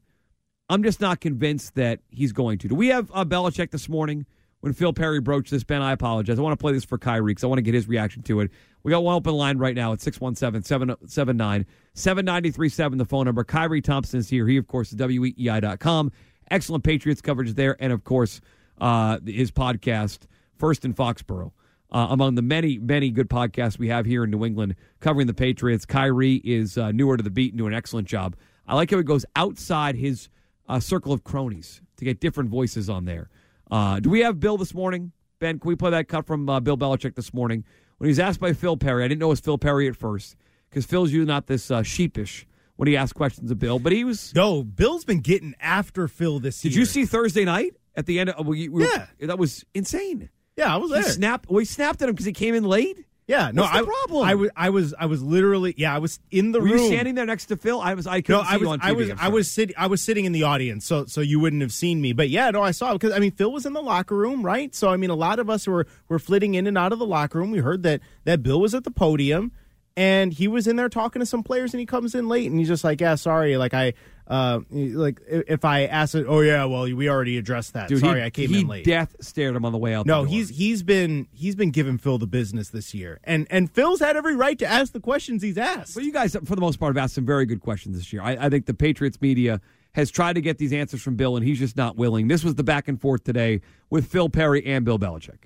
I'm 0.69 0.83
just 0.83 1.01
not 1.01 1.21
convinced 1.21 1.73
that 1.75 1.99
he's 2.09 2.31
going 2.31 2.59
to. 2.59 2.67
Do 2.67 2.75
we 2.75 2.87
have 2.89 3.09
uh, 3.13 3.25
Belichick 3.25 3.71
this 3.71 3.87
morning 3.89 4.25
when 4.65 4.73
Phil 4.73 4.93
Perry 4.93 5.19
broached 5.21 5.51
this? 5.51 5.63
Ben, 5.63 5.83
I 5.83 5.91
apologize. 5.91 6.39
I 6.39 6.41
want 6.41 6.57
to 6.57 6.61
play 6.61 6.73
this 6.73 6.83
for 6.83 6.97
Khari 6.97 7.27
because 7.27 7.43
I 7.43 7.47
want 7.47 7.59
to 7.59 7.61
get 7.61 7.75
his 7.75 7.87
reaction 7.87 8.23
to 8.23 8.39
it. 8.39 8.49
We 8.81 8.89
got 8.89 9.03
one 9.03 9.13
open 9.13 9.35
line 9.35 9.59
right 9.59 9.75
now 9.75 9.93
at 9.93 9.99
617-779 9.99 11.65
7937 11.93 12.97
the 12.97 13.05
phone 13.05 13.25
number. 13.25 13.43
Khari 13.43 13.83
Thompson 13.83 14.19
is 14.19 14.27
here. 14.27 14.47
He, 14.47 14.57
of 14.57 14.65
course, 14.65 14.91
is 14.91 14.97
WEEI.com. 14.97 16.11
Excellent 16.49 16.83
Patriots 16.83 17.21
coverage 17.21 17.53
there. 17.53 17.77
And, 17.79 17.93
of 17.93 18.03
course, 18.05 18.41
uh, 18.81 19.19
his 19.23 19.51
podcast, 19.51 20.21
First 20.57 20.83
in 20.83 20.95
Foxborough 20.95 21.51
uh, 21.91 22.07
among 22.09 22.33
the 22.33 22.41
many, 22.41 22.79
many 22.79 23.11
good 23.11 23.29
podcasts 23.29 23.77
we 23.77 23.89
have 23.89 24.07
here 24.07 24.23
in 24.23 24.31
New 24.31 24.43
England 24.43 24.75
covering 24.99 25.27
the 25.27 25.33
Patriots. 25.35 25.85
Khari 25.85 26.41
is 26.43 26.75
uh, 26.75 26.91
newer 26.91 27.17
to 27.17 27.23
the 27.23 27.29
beat 27.29 27.51
and 27.53 27.59
doing 27.59 27.73
an 27.73 27.77
excellent 27.77 28.07
job. 28.07 28.35
I 28.67 28.73
like 28.73 28.89
how 28.89 28.97
he 28.97 29.03
goes 29.03 29.27
outside 29.35 29.95
his 29.95 30.27
uh, 30.67 30.79
circle 30.79 31.13
of 31.13 31.23
cronies 31.23 31.81
to 31.97 32.05
get 32.05 32.19
different 32.19 32.49
voices 32.49 32.89
on 32.89 33.05
there. 33.05 33.29
Uh, 33.71 33.99
do 33.99 34.09
we 34.09 34.21
have 34.21 34.39
Bill 34.39 34.57
this 34.57 34.73
morning? 34.73 35.11
Ben, 35.39 35.59
can 35.59 35.67
we 35.67 35.75
play 35.75 35.91
that 35.91 36.07
cut 36.07 36.25
from 36.25 36.47
uh, 36.49 36.59
Bill 36.59 36.77
Belichick 36.77 37.15
this 37.15 37.33
morning? 37.33 37.63
When 37.97 38.07
he 38.07 38.09
was 38.11 38.19
asked 38.19 38.39
by 38.39 38.53
Phil 38.53 38.77
Perry, 38.77 39.03
I 39.03 39.07
didn't 39.07 39.19
know 39.19 39.27
it 39.27 39.29
was 39.29 39.39
Phil 39.39 39.57
Perry 39.57 39.87
at 39.87 39.95
first 39.95 40.35
because 40.69 40.85
Phil's 40.85 41.11
usually 41.11 41.27
not 41.27 41.47
this 41.47 41.71
uh, 41.71 41.81
sheepish 41.83 42.45
when 42.75 42.87
he 42.87 42.97
asks 42.97 43.13
questions 43.13 43.49
of 43.51 43.59
Bill, 43.59 43.79
but 43.79 43.91
he 43.93 44.03
was. 44.03 44.33
No, 44.35 44.63
Bill's 44.63 45.05
been 45.05 45.21
getting 45.21 45.55
after 45.59 46.07
Phil 46.07 46.39
this 46.39 46.61
Did 46.61 46.73
year. 46.73 46.79
you 46.81 46.85
see 46.85 47.05
Thursday 47.05 47.45
night 47.45 47.75
at 47.95 48.05
the 48.05 48.19
end? 48.19 48.29
Of, 48.31 48.45
we, 48.47 48.67
we- 48.69 48.83
Yeah. 48.85 49.07
that 49.21 49.39
was 49.39 49.63
insane. 49.73 50.29
Yeah, 50.57 50.73
I 50.73 50.77
was 50.77 50.89
He 50.89 50.95
there. 51.01 51.03
snapped. 51.03 51.49
Well, 51.49 51.59
he 51.59 51.65
snapped 51.65 52.01
at 52.01 52.09
him 52.09 52.15
because 52.15 52.25
he 52.25 52.33
came 52.33 52.53
in 52.55 52.63
late. 52.65 53.05
Yeah, 53.27 53.49
no, 53.51 53.63
What's 53.63 53.73
the 53.73 53.79
I, 53.79 53.83
problem? 53.83 54.27
I 54.27 54.35
was, 54.35 54.49
I 54.55 54.69
was, 54.69 54.93
I 54.99 55.05
was 55.07 55.23
literally, 55.23 55.73
yeah, 55.77 55.95
I 55.95 55.97
was 55.97 56.19
in 56.29 56.51
the 56.51 56.59
Were 56.59 56.65
room. 56.65 56.77
you 56.77 56.87
standing 56.87 57.15
there 57.15 57.25
next 57.25 57.47
to 57.47 57.57
Phil? 57.57 57.81
I 57.81 57.95
was. 57.95 58.05
I 58.05 58.21
couldn't 58.21 58.45
see 58.45 58.51
I 58.51 58.57
was, 58.57 58.61
you 58.61 58.69
on 58.69 58.79
TV. 58.79 58.83
I 58.85 58.91
was, 58.91 59.11
I 59.17 59.27
was 59.29 59.51
sitting, 59.51 59.75
I 59.77 59.87
was 59.87 60.01
sitting 60.01 60.25
in 60.25 60.31
the 60.31 60.43
audience, 60.43 60.85
so, 60.85 61.05
so 61.05 61.21
you 61.21 61.39
wouldn't 61.39 61.63
have 61.63 61.73
seen 61.73 62.01
me. 62.01 62.13
But 62.13 62.29
yeah, 62.29 62.51
no, 62.51 62.61
I 62.61 62.69
saw 62.71 62.93
because 62.93 63.13
I 63.13 63.19
mean, 63.19 63.31
Phil 63.31 63.51
was 63.51 63.65
in 63.65 63.73
the 63.73 63.81
locker 63.81 64.15
room, 64.15 64.45
right? 64.45 64.75
So 64.75 64.89
I 64.89 64.97
mean, 64.97 65.09
a 65.09 65.15
lot 65.15 65.39
of 65.39 65.49
us 65.49 65.65
were 65.67 65.87
were 66.07 66.19
flitting 66.19 66.53
in 66.53 66.67
and 66.67 66.77
out 66.77 66.93
of 66.93 66.99
the 66.99 67.05
locker 67.05 67.39
room. 67.39 67.49
We 67.51 67.59
heard 67.59 67.81
that 67.83 68.01
that 68.25 68.43
Bill 68.43 68.61
was 68.61 68.75
at 68.75 68.83
the 68.83 68.91
podium, 68.91 69.51
and 69.97 70.31
he 70.31 70.47
was 70.47 70.67
in 70.67 70.75
there 70.75 70.89
talking 70.89 71.19
to 71.19 71.25
some 71.25 71.41
players, 71.41 71.73
and 71.73 71.79
he 71.79 71.85
comes 71.87 72.13
in 72.13 72.27
late, 72.27 72.49
and 72.49 72.59
he's 72.59 72.67
just 72.67 72.83
like, 72.83 73.01
"Yeah, 73.01 73.15
sorry, 73.15 73.57
like 73.57 73.73
I, 73.73 73.93
uh, 74.27 74.59
like 74.71 75.21
if 75.27 75.63
I 75.65 75.85
ask 75.85 76.15
it, 76.15 76.25
oh 76.27 76.41
yeah, 76.41 76.65
well 76.65 76.83
we 76.83 77.09
already 77.09 77.37
addressed 77.37 77.73
that. 77.73 77.89
Dude, 77.89 77.99
Sorry, 77.99 78.21
he, 78.21 78.25
I 78.25 78.29
came 78.29 78.49
he 78.49 78.61
in 78.61 78.67
late. 78.67 78.85
death 78.85 79.15
stared 79.19 79.55
him 79.55 79.65
on 79.65 79.71
the 79.71 79.77
way 79.77 79.93
out. 79.93 80.05
no, 80.05 80.21
the 80.21 80.27
door. 80.27 80.35
he's 80.35 80.49
he's 80.49 80.83
been 80.83 81.27
he's 81.31 81.55
been 81.55 81.71
giving 81.71 81.97
Phil 81.97 82.17
the 82.17 82.27
business 82.27 82.69
this 82.69 82.93
year, 82.93 83.19
and 83.23 83.45
and 83.49 83.69
Phil's 83.71 83.99
had 83.99 84.17
every 84.17 84.35
right 84.35 84.57
to 84.59 84.65
ask 84.65 84.93
the 84.93 84.99
questions 84.99 85.43
he's 85.43 85.57
asked. 85.57 85.95
Well, 85.95 86.05
you 86.05 86.11
guys, 86.13 86.35
for 86.45 86.55
the 86.55 86.61
most 86.61 86.79
part, 86.79 86.95
have 86.95 87.03
asked 87.03 87.15
some 87.15 87.25
very 87.25 87.45
good 87.45 87.61
questions 87.61 87.97
this 87.97 88.11
year. 88.11 88.21
I, 88.21 88.31
I 88.45 88.49
think 88.49 88.65
the 88.65 88.73
Patriots 88.73 89.21
media 89.21 89.61
has 89.93 90.11
tried 90.11 90.33
to 90.33 90.41
get 90.41 90.57
these 90.57 90.73
answers 90.73 91.01
from 91.01 91.15
Bill, 91.15 91.37
and 91.37 91.45
he's 91.45 91.59
just 91.59 91.77
not 91.77 91.95
willing. 91.95 92.27
This 92.27 92.43
was 92.43 92.55
the 92.55 92.63
back 92.63 92.87
and 92.87 92.99
forth 92.99 93.23
today 93.23 93.61
with 93.89 94.07
Phil 94.07 94.27
Perry 94.29 94.65
and 94.65 94.83
Bill 94.83 94.99
Belichick. 94.99 95.45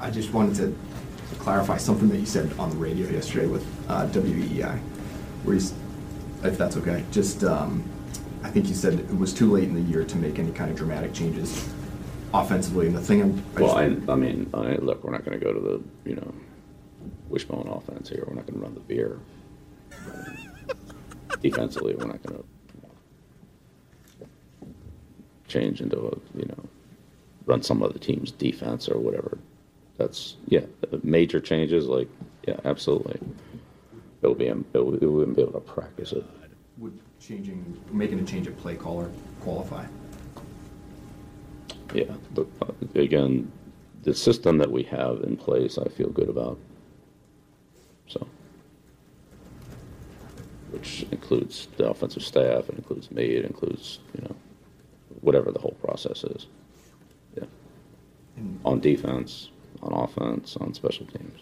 I 0.00 0.10
just 0.10 0.32
wanted 0.32 0.54
to 0.56 0.74
clarify 1.40 1.76
something 1.76 2.08
that 2.08 2.18
you 2.18 2.26
said 2.26 2.50
on 2.58 2.70
the 2.70 2.76
radio 2.76 3.08
yesterday 3.08 3.46
with 3.46 3.66
uh, 3.88 4.06
WEEI, 4.06 4.78
where 5.44 5.56
you, 5.56 5.62
if 6.44 6.56
that's 6.56 6.76
okay, 6.78 7.04
just 7.10 7.44
um, 7.44 7.84
I 8.42 8.50
think 8.50 8.68
you 8.68 8.74
said 8.74 8.94
it 8.94 9.18
was 9.18 9.32
too 9.34 9.52
late 9.52 9.64
in 9.64 9.74
the 9.74 9.80
year 9.80 10.04
to 10.04 10.16
make 10.16 10.38
any 10.38 10.52
kind 10.52 10.70
of 10.70 10.76
dramatic 10.76 11.12
changes 11.12 11.68
offensively. 12.32 12.86
And 12.86 12.96
the 12.96 13.00
thing 13.00 13.20
I'm, 13.20 13.42
I 13.56 13.60
Well, 13.60 13.88
just, 13.90 14.08
I, 14.08 14.12
I 14.12 14.16
mean, 14.16 14.50
I, 14.54 14.76
look, 14.76 15.04
we're 15.04 15.12
not 15.12 15.24
going 15.24 15.38
to 15.38 15.44
go 15.44 15.52
to 15.52 15.60
the, 15.60 15.82
you 16.08 16.16
know, 16.16 16.32
wishbone 17.28 17.68
offense 17.68 18.08
here. 18.08 18.24
We're 18.26 18.34
not 18.34 18.46
going 18.46 18.58
to 18.58 18.64
run 18.64 18.74
the 18.74 18.80
veer. 18.80 19.18
Defensively, 21.42 21.94
we're 21.94 22.06
not 22.06 22.22
going 22.22 22.38
to 22.38 22.44
change 25.48 25.80
into 25.80 25.98
a, 25.98 26.38
you 26.38 26.46
know, 26.46 26.64
run 27.46 27.62
some 27.62 27.82
other 27.82 27.98
team's 27.98 28.30
defense 28.30 28.88
or 28.88 28.98
whatever. 28.98 29.38
That's 29.98 30.36
yeah, 30.46 30.64
major 31.02 31.40
changes 31.40 31.86
like 31.86 32.08
yeah, 32.46 32.56
absolutely. 32.64 33.20
It'll 34.22 34.34
be 34.34 34.46
it 34.46 34.56
wouldn't 34.74 35.36
be 35.36 35.42
able 35.42 35.52
to 35.52 35.60
practice 35.60 36.12
it. 36.12 36.24
Would 36.78 36.98
changing, 37.20 37.80
making 37.92 38.20
a 38.20 38.24
change 38.24 38.46
at 38.46 38.56
play 38.58 38.76
caller 38.76 39.10
qualify? 39.40 39.84
Yeah, 41.94 42.04
but 42.34 42.46
uh, 42.62 42.72
again, 42.94 43.50
the 44.02 44.14
system 44.14 44.58
that 44.58 44.70
we 44.70 44.82
have 44.84 45.22
in 45.22 45.36
place, 45.36 45.76
I 45.78 45.88
feel 45.88 46.08
good 46.08 46.28
about. 46.28 46.58
So, 48.06 48.26
which 50.70 51.04
includes 51.10 51.68
the 51.76 51.88
offensive 51.88 52.22
staff, 52.22 52.68
it 52.68 52.76
includes 52.76 53.10
me, 53.10 53.24
it 53.24 53.44
includes 53.44 53.98
you 54.14 54.22
know 54.22 54.36
whatever 55.20 55.50
the 55.50 55.58
whole 55.58 55.76
process 55.82 56.24
is. 56.24 56.46
Yeah, 57.36 57.44
on 58.64 58.80
defense, 58.80 59.50
on 59.82 59.92
offense, 59.92 60.56
on 60.56 60.74
special 60.74 61.06
teams. 61.06 61.40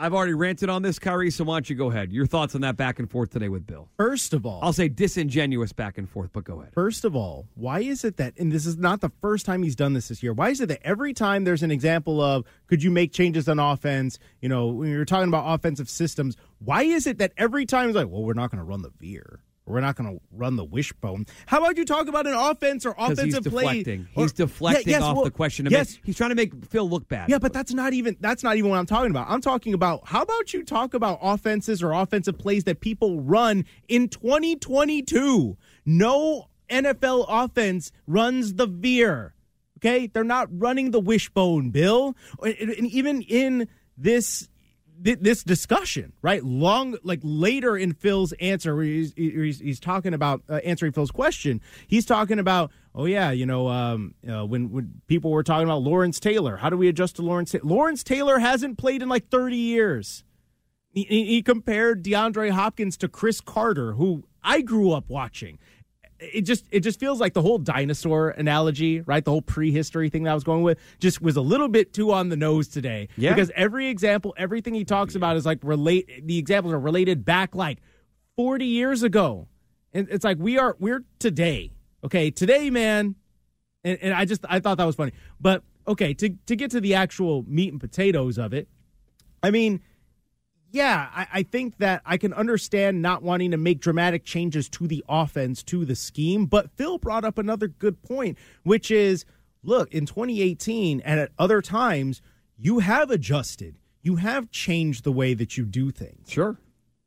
I've 0.00 0.14
already 0.14 0.34
ranted 0.34 0.70
on 0.70 0.82
this, 0.82 0.96
Khari, 1.00 1.32
so 1.32 1.42
why 1.42 1.56
don't 1.56 1.68
you 1.68 1.74
go 1.74 1.90
ahead? 1.90 2.12
Your 2.12 2.24
thoughts 2.24 2.54
on 2.54 2.60
that 2.60 2.76
back 2.76 3.00
and 3.00 3.10
forth 3.10 3.30
today 3.30 3.48
with 3.48 3.66
Bill? 3.66 3.88
First 3.96 4.32
of 4.32 4.46
all, 4.46 4.60
I'll 4.62 4.72
say 4.72 4.86
disingenuous 4.86 5.72
back 5.72 5.98
and 5.98 6.08
forth, 6.08 6.30
but 6.32 6.44
go 6.44 6.60
ahead. 6.60 6.72
First 6.72 7.04
of 7.04 7.16
all, 7.16 7.48
why 7.56 7.80
is 7.80 8.04
it 8.04 8.16
that, 8.18 8.38
and 8.38 8.52
this 8.52 8.64
is 8.64 8.76
not 8.76 9.00
the 9.00 9.10
first 9.20 9.44
time 9.44 9.64
he's 9.64 9.74
done 9.74 9.94
this 9.94 10.06
this 10.06 10.22
year, 10.22 10.32
why 10.32 10.50
is 10.50 10.60
it 10.60 10.66
that 10.66 10.78
every 10.84 11.12
time 11.12 11.42
there's 11.42 11.64
an 11.64 11.72
example 11.72 12.20
of 12.20 12.44
could 12.68 12.80
you 12.80 12.92
make 12.92 13.12
changes 13.12 13.48
on 13.48 13.58
offense, 13.58 14.20
you 14.40 14.48
know, 14.48 14.68
when 14.68 14.88
you're 14.88 15.04
talking 15.04 15.26
about 15.26 15.52
offensive 15.52 15.88
systems, 15.88 16.36
why 16.60 16.84
is 16.84 17.08
it 17.08 17.18
that 17.18 17.32
every 17.36 17.66
time 17.66 17.88
it's 17.88 17.96
like, 17.96 18.08
well, 18.08 18.22
we're 18.22 18.34
not 18.34 18.52
going 18.52 18.60
to 18.60 18.64
run 18.64 18.82
the 18.82 18.92
veer? 19.00 19.40
We're 19.68 19.80
not 19.80 19.96
going 19.96 20.14
to 20.16 20.20
run 20.32 20.56
the 20.56 20.64
wishbone. 20.64 21.26
How 21.46 21.58
about 21.58 21.76
you 21.76 21.84
talk 21.84 22.08
about 22.08 22.26
an 22.26 22.34
offense 22.34 22.86
or 22.86 22.94
offensive 22.98 23.44
he's 23.44 23.52
play? 23.52 23.82
deflecting. 23.82 24.08
or- 24.16 24.22
he's 24.24 24.32
deflecting 24.32 24.88
Yeah, 24.88 24.98
yes, 24.98 25.02
off 25.02 25.16
well, 25.16 25.24
the 25.24 25.30
question. 25.30 25.66
To 25.66 25.70
yes, 25.70 25.98
he's 26.04 26.16
trying 26.16 26.30
to 26.30 26.36
make 26.36 26.64
Phil 26.66 26.88
look 26.88 27.08
bad. 27.08 27.28
yeah, 27.28 27.38
but 27.38 27.52
that's 27.52 27.72
not 27.74 27.92
even 27.92 28.16
that's 28.20 28.42
not 28.42 28.56
even 28.56 28.70
what 28.70 28.78
I'm 28.78 28.86
talking 28.86 29.10
about. 29.10 29.26
I'm 29.28 29.40
talking 29.40 29.74
about 29.74 30.06
how 30.06 30.22
about 30.22 30.52
you 30.54 30.64
talk 30.64 30.94
about 30.94 31.18
offenses 31.22 31.82
or 31.82 31.92
offensive 31.92 32.38
plays 32.38 32.64
that 32.64 32.80
people 32.80 33.20
run 33.20 33.64
in 33.88 34.08
2022. 34.08 35.56
No 35.86 36.48
NFL 36.70 37.26
offense 37.28 37.92
runs 38.06 38.54
the 38.54 38.66
veer. 38.66 39.34
Okay? 39.78 40.06
They're 40.06 40.24
not 40.24 40.48
running 40.50 40.90
the 40.90 41.00
wishbone, 41.00 41.70
Bill. 41.70 42.16
And 42.42 42.86
even 42.86 43.22
in 43.22 43.68
this 43.96 44.48
thi- 45.02 45.14
this 45.14 45.42
discussion, 45.42 46.12
right? 46.22 46.42
Long, 46.42 46.96
like 47.02 47.20
later 47.22 47.76
in 47.76 47.92
Phil's 47.92 48.32
answer, 48.34 48.74
where 48.74 48.84
he's, 48.84 49.12
he's, 49.16 49.60
he's 49.60 49.80
talking 49.80 50.14
about 50.14 50.42
uh, 50.48 50.56
answering 50.64 50.92
Phil's 50.92 51.10
question. 51.10 51.60
He's 51.86 52.04
talking 52.04 52.38
about, 52.38 52.70
oh 52.94 53.04
yeah, 53.04 53.30
you 53.30 53.46
know, 53.46 53.68
um, 53.68 54.14
uh, 54.28 54.46
when 54.46 54.70
when 54.70 55.00
people 55.06 55.30
were 55.30 55.42
talking 55.42 55.66
about 55.66 55.82
Lawrence 55.82 56.20
Taylor, 56.20 56.56
how 56.56 56.70
do 56.70 56.76
we 56.76 56.88
adjust 56.88 57.16
to 57.16 57.22
Lawrence? 57.22 57.54
Lawrence 57.62 58.02
Taylor 58.02 58.38
hasn't 58.38 58.78
played 58.78 59.02
in 59.02 59.08
like 59.08 59.28
thirty 59.28 59.56
years. 59.56 60.24
He 60.90 61.04
he 61.04 61.42
compared 61.42 62.02
DeAndre 62.02 62.50
Hopkins 62.50 62.96
to 62.98 63.08
Cris 63.08 63.40
Carter, 63.40 63.92
who 63.92 64.24
I 64.42 64.62
grew 64.62 64.92
up 64.92 65.08
watching. 65.08 65.58
It 66.20 66.42
just 66.42 66.64
it 66.70 66.80
just 66.80 66.98
feels 66.98 67.20
like 67.20 67.32
the 67.34 67.42
whole 67.42 67.58
dinosaur 67.58 68.30
analogy, 68.30 69.02
right? 69.02 69.24
The 69.24 69.30
whole 69.30 69.42
prehistory 69.42 70.10
thing 70.10 70.24
that 70.24 70.30
I 70.30 70.34
was 70.34 70.44
going 70.44 70.62
with 70.62 70.78
just 70.98 71.22
was 71.22 71.36
a 71.36 71.40
little 71.40 71.68
bit 71.68 71.92
too 71.92 72.12
on 72.12 72.28
the 72.28 72.36
nose 72.36 72.66
today. 72.66 73.08
Yeah. 73.16 73.34
Because 73.34 73.52
every 73.54 73.88
example, 73.88 74.34
everything 74.36 74.74
he 74.74 74.84
talks 74.84 75.14
about 75.14 75.36
is 75.36 75.46
like 75.46 75.60
relate. 75.62 76.26
The 76.26 76.38
examples 76.38 76.74
are 76.74 76.80
related 76.80 77.24
back 77.24 77.54
like 77.54 77.78
forty 78.36 78.66
years 78.66 79.02
ago, 79.04 79.46
and 79.92 80.08
it's 80.10 80.24
like 80.24 80.38
we 80.40 80.58
are 80.58 80.76
we're 80.80 81.04
today. 81.18 81.72
Okay, 82.02 82.30
today, 82.30 82.70
man. 82.70 83.14
And, 83.84 83.98
and 84.02 84.12
I 84.14 84.24
just 84.24 84.44
I 84.48 84.58
thought 84.60 84.78
that 84.78 84.86
was 84.86 84.96
funny. 84.96 85.12
But 85.40 85.62
okay, 85.86 86.14
to 86.14 86.30
to 86.46 86.56
get 86.56 86.72
to 86.72 86.80
the 86.80 86.94
actual 86.94 87.44
meat 87.46 87.70
and 87.70 87.80
potatoes 87.80 88.38
of 88.38 88.52
it, 88.52 88.68
I 89.42 89.50
mean, 89.50 89.82
yeah, 90.70 91.08
I, 91.14 91.26
I 91.32 91.42
think 91.42 91.78
that 91.78 92.02
I 92.04 92.16
can 92.16 92.32
understand 92.32 93.00
not 93.00 93.22
wanting 93.22 93.50
to 93.52 93.56
make 93.56 93.80
dramatic 93.80 94.24
changes 94.24 94.68
to 94.70 94.86
the 94.86 95.04
offense, 95.08 95.62
to 95.64 95.84
the 95.84 95.96
scheme. 95.96 96.46
But 96.46 96.70
Phil 96.72 96.98
brought 96.98 97.24
up 97.24 97.38
another 97.38 97.68
good 97.68 98.02
point, 98.02 98.38
which 98.64 98.90
is 98.90 99.24
look, 99.62 99.92
in 99.92 100.06
2018 100.06 101.00
and 101.00 101.20
at 101.20 101.30
other 101.38 101.62
times, 101.62 102.20
you 102.56 102.80
have 102.80 103.10
adjusted, 103.10 103.76
you 104.02 104.16
have 104.16 104.50
changed 104.50 105.04
the 105.04 105.12
way 105.12 105.34
that 105.34 105.56
you 105.56 105.64
do 105.64 105.90
things. 105.90 106.30
Sure. 106.30 106.58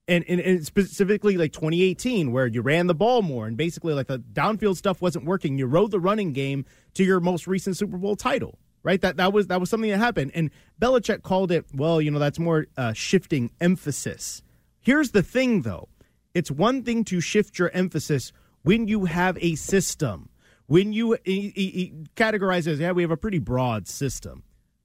And, 0.07 0.25
and, 0.27 0.41
and 0.41 0.65
specifically 0.65 1.37
like 1.37 1.53
2018, 1.53 2.31
where 2.31 2.47
you 2.47 2.61
ran 2.61 2.87
the 2.87 2.95
ball 2.95 3.21
more 3.21 3.47
and 3.47 3.55
basically 3.55 3.93
like 3.93 4.07
the 4.07 4.19
downfield 4.19 4.75
stuff 4.75 5.01
wasn't 5.01 5.25
working. 5.25 5.57
You 5.57 5.67
rode 5.67 5.91
the 5.91 5.99
running 5.99 6.33
game 6.33 6.65
to 6.95 7.03
your 7.03 7.19
most 7.19 7.47
recent 7.47 7.77
Super 7.77 7.97
Bowl 7.97 8.15
title 8.15 8.57
right? 8.83 9.01
That 9.01 9.17
that 9.17 9.33
was 9.33 9.47
that 9.47 9.59
was 9.59 9.69
something 9.69 9.89
that 9.89 9.97
happened, 9.97 10.31
and 10.33 10.51
Belichick 10.79 11.23
called 11.23 11.51
it. 11.51 11.65
Well, 11.73 12.01
you 12.01 12.11
know, 12.11 12.19
that's 12.19 12.39
more 12.39 12.67
uh, 12.77 12.93
shifting 12.93 13.51
emphasis. 13.59 14.41
Here's 14.79 15.11
the 15.11 15.23
thing, 15.23 15.61
though: 15.61 15.89
it's 16.33 16.51
one 16.51 16.83
thing 16.83 17.03
to 17.05 17.21
shift 17.21 17.59
your 17.59 17.69
emphasis 17.71 18.31
when 18.63 18.87
you 18.87 19.05
have 19.05 19.37
a 19.41 19.55
system, 19.55 20.29
when 20.67 20.93
you 20.93 21.17
categorize 22.15 22.67
as 22.67 22.79
yeah, 22.79 22.91
we 22.91 23.01
have 23.01 23.11
a 23.11 23.17
pretty 23.17 23.39
broad 23.39 23.87
system. 23.87 24.43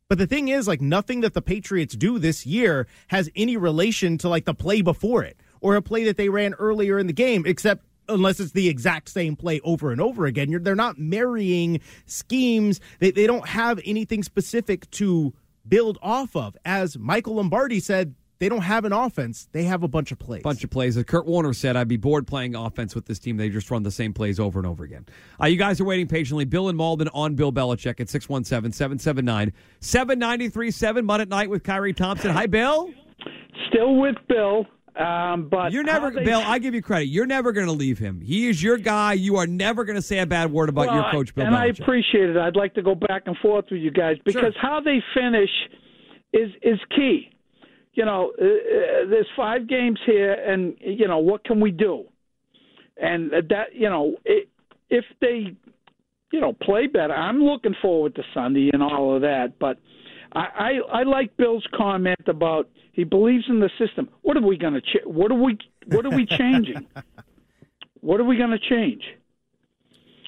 But 0.08 0.18
the 0.18 0.26
thing 0.26 0.48
is, 0.48 0.68
like, 0.68 0.80
nothing 0.80 1.22
that 1.22 1.34
the 1.34 1.42
Patriots 1.42 1.96
do 1.96 2.20
this 2.20 2.46
year 2.46 2.86
has 3.08 3.28
any 3.34 3.56
relation 3.56 4.18
to 4.18 4.28
like 4.28 4.44
the 4.44 4.54
play 4.54 4.80
before 4.80 5.24
it 5.24 5.36
or 5.60 5.74
a 5.74 5.82
play 5.82 6.04
that 6.04 6.16
they 6.16 6.28
ran 6.28 6.54
earlier 6.54 6.98
in 6.98 7.08
the 7.08 7.12
game, 7.12 7.44
except 7.44 7.84
unless 8.08 8.40
it's 8.40 8.52
the 8.52 8.68
exact 8.68 9.08
same 9.08 9.36
play 9.36 9.60
over 9.64 9.90
and 9.92 10.00
over 10.00 10.26
again. 10.26 10.50
You're, 10.50 10.60
they're 10.60 10.74
not 10.74 10.98
marrying 10.98 11.80
schemes. 12.06 12.80
They, 12.98 13.10
they 13.10 13.26
don't 13.26 13.46
have 13.48 13.80
anything 13.84 14.22
specific 14.22 14.90
to 14.92 15.34
build 15.68 15.98
off 16.02 16.36
of. 16.36 16.56
As 16.64 16.98
Michael 16.98 17.36
Lombardi 17.36 17.80
said, 17.80 18.14
they 18.38 18.48
don't 18.48 18.62
have 18.62 18.84
an 18.84 18.92
offense. 18.92 19.48
They 19.52 19.64
have 19.64 19.82
a 19.82 19.88
bunch 19.88 20.12
of 20.12 20.18
plays. 20.18 20.42
bunch 20.42 20.62
of 20.62 20.70
plays. 20.70 20.96
As 20.96 21.04
Kurt 21.04 21.26
Warner 21.26 21.54
said, 21.54 21.74
I'd 21.74 21.88
be 21.88 21.96
bored 21.96 22.26
playing 22.26 22.54
offense 22.54 22.94
with 22.94 23.06
this 23.06 23.18
team. 23.18 23.38
They 23.38 23.48
just 23.48 23.70
run 23.70 23.82
the 23.82 23.90
same 23.90 24.12
plays 24.12 24.38
over 24.38 24.58
and 24.58 24.66
over 24.66 24.84
again. 24.84 25.06
Uh, 25.40 25.46
you 25.46 25.56
guys 25.56 25.80
are 25.80 25.84
waiting 25.84 26.06
patiently. 26.06 26.44
Bill 26.44 26.68
and 26.68 26.76
Malden 26.76 27.08
on 27.14 27.34
Bill 27.34 27.52
Belichick 27.52 27.98
at 27.98 28.10
617 28.10 28.72
779 28.72 29.52
7937. 29.80 31.04
Mut 31.06 31.20
at 31.20 31.28
Night 31.28 31.48
with 31.48 31.62
Khari 31.62 31.96
Thompson. 31.96 32.30
Hi, 32.30 32.46
Bill. 32.46 32.90
Still 33.68 33.96
with 33.96 34.16
Bill, 34.28 34.66
um, 34.96 35.48
but 35.48 35.72
You're 35.72 35.82
never, 35.82 36.10
they- 36.10 36.24
Bill, 36.24 36.42
I 36.44 36.58
give 36.58 36.74
you 36.74 36.82
credit. 36.82 37.06
You're 37.06 37.26
never 37.26 37.52
going 37.52 37.66
to 37.66 37.72
leave 37.72 37.98
him. 37.98 38.20
He 38.20 38.48
is 38.48 38.62
your 38.62 38.78
guy. 38.78 39.12
You 39.12 39.36
are 39.36 39.46
never 39.46 39.84
going 39.84 39.96
to 39.96 40.02
say 40.02 40.20
a 40.20 40.26
bad 40.26 40.50
word 40.50 40.68
about 40.68 40.86
Well, 40.86 40.94
your 40.96 41.10
coach, 41.10 41.34
Bill 41.34 41.46
and 41.46 41.54
I 41.54 41.66
appreciate 41.66 42.30
it. 42.30 42.36
I'd 42.36 42.56
like 42.56 42.74
to 42.74 42.82
go 42.82 42.94
back 42.94 43.24
and 43.26 43.36
forth 43.38 43.66
with 43.70 43.80
you 43.80 43.90
guys 43.90 44.16
because 44.24 44.54
how 44.60 44.80
they 44.80 45.02
finish 45.14 45.50
is 46.32 46.50
is 46.62 46.78
key. 46.94 47.30
You 47.92 48.04
know, 48.04 48.32
uh, 48.40 48.44
uh, 48.44 49.08
there's 49.08 49.28
five 49.36 49.68
games 49.68 49.98
here, 50.04 50.32
and 50.32 50.74
you 50.80 51.08
know 51.08 51.18
what 51.18 51.44
can 51.44 51.60
we 51.60 51.70
do? 51.70 52.04
And 52.96 53.30
that 53.30 53.74
you 53.74 53.88
know, 53.88 54.16
it, 54.24 54.48
if 54.90 55.04
they 55.20 55.56
you 56.32 56.40
know 56.40 56.52
play 56.52 56.86
better, 56.86 57.14
I'm 57.14 57.42
looking 57.42 57.74
forward 57.82 58.14
to 58.16 58.22
Sunday 58.34 58.70
and 58.72 58.82
all 58.82 59.14
of 59.14 59.22
that. 59.22 59.58
But 59.58 59.78
I 60.36 60.40
I, 60.92 61.00
I 61.00 61.02
like 61.04 61.36
Bill's 61.36 61.66
comment 61.74 62.20
about 62.28 62.68
he 62.92 63.04
believes 63.04 63.44
in 63.48 63.58
the 63.60 63.70
system. 63.78 64.08
What 64.22 64.36
are 64.36 64.42
we 64.42 64.56
going 64.56 64.74
to 64.74 64.80
ch- 64.80 65.04
What 65.04 65.30
are 65.32 65.40
we 65.46 65.58
What 65.86 66.04
are 66.06 66.10
we 66.14 66.26
changing? 66.40 66.86
what 68.00 68.20
are 68.20 68.24
we 68.24 68.36
going 68.36 68.50
to 68.50 68.58
change? 68.58 69.02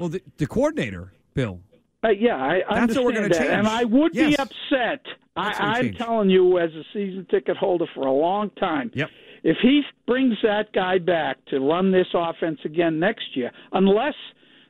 well, 0.01 0.09
the, 0.09 0.23
the 0.39 0.47
coordinator, 0.47 1.13
Bill, 1.35 1.61
Uh, 2.05 2.11
yeah, 2.11 2.37
I 2.37 2.61
That's 2.69 2.81
understand 2.81 3.05
what 3.05 3.15
we're 3.15 3.21
gonna 3.21 3.29
that, 3.35 3.39
change. 3.39 3.51
and 3.51 3.67
I 3.67 3.85
would 3.85 4.15
Yes. 4.15 4.29
be 4.29 4.37
upset. 4.39 5.03
That's 5.37 5.61
I, 5.61 5.79
am 5.81 5.93
telling 5.95 6.31
you, 6.31 6.59
as 6.59 6.71
a 6.75 6.83
season 6.93 7.27
ticket 7.31 7.57
holder 7.57 7.87
for 7.95 8.07
a 8.07 8.13
long 8.13 8.51
time, 8.51 8.91
Yep. 8.95 9.09
if 9.43 9.57
he 9.63 9.83
brings 10.07 10.37
that 10.43 10.73
guy 10.73 10.99
back 10.99 11.37
to 11.47 11.59
run 11.61 11.91
this 11.93 12.07
offense 12.15 12.61
again 12.65 12.99
next 13.01 13.37
year, 13.37 13.51
unless 13.73 14.15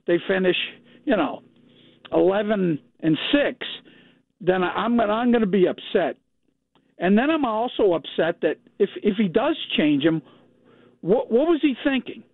they 0.06 0.18
finish, 0.26 0.56
you 1.04 1.16
know, 1.16 1.42
eleven 2.12 2.78
and 3.00 3.16
six, 3.32 3.66
then 4.40 4.62
I'm 4.62 4.96
gonna, 4.96 5.12
I'm 5.12 5.30
going 5.30 5.42
to 5.42 5.46
be 5.46 5.66
upset. 5.66 6.16
And 6.98 7.16
then 7.16 7.30
I'm 7.30 7.44
also 7.44 7.92
upset 7.94 8.40
that 8.42 8.56
if 8.78 8.90
if 9.02 9.16
he 9.16 9.28
does 9.28 9.56
change 9.76 10.02
him, 10.04 10.20
what 11.00 11.30
what 11.30 11.46
was 11.48 11.60
he 11.62 11.74
thinking? 11.84 12.24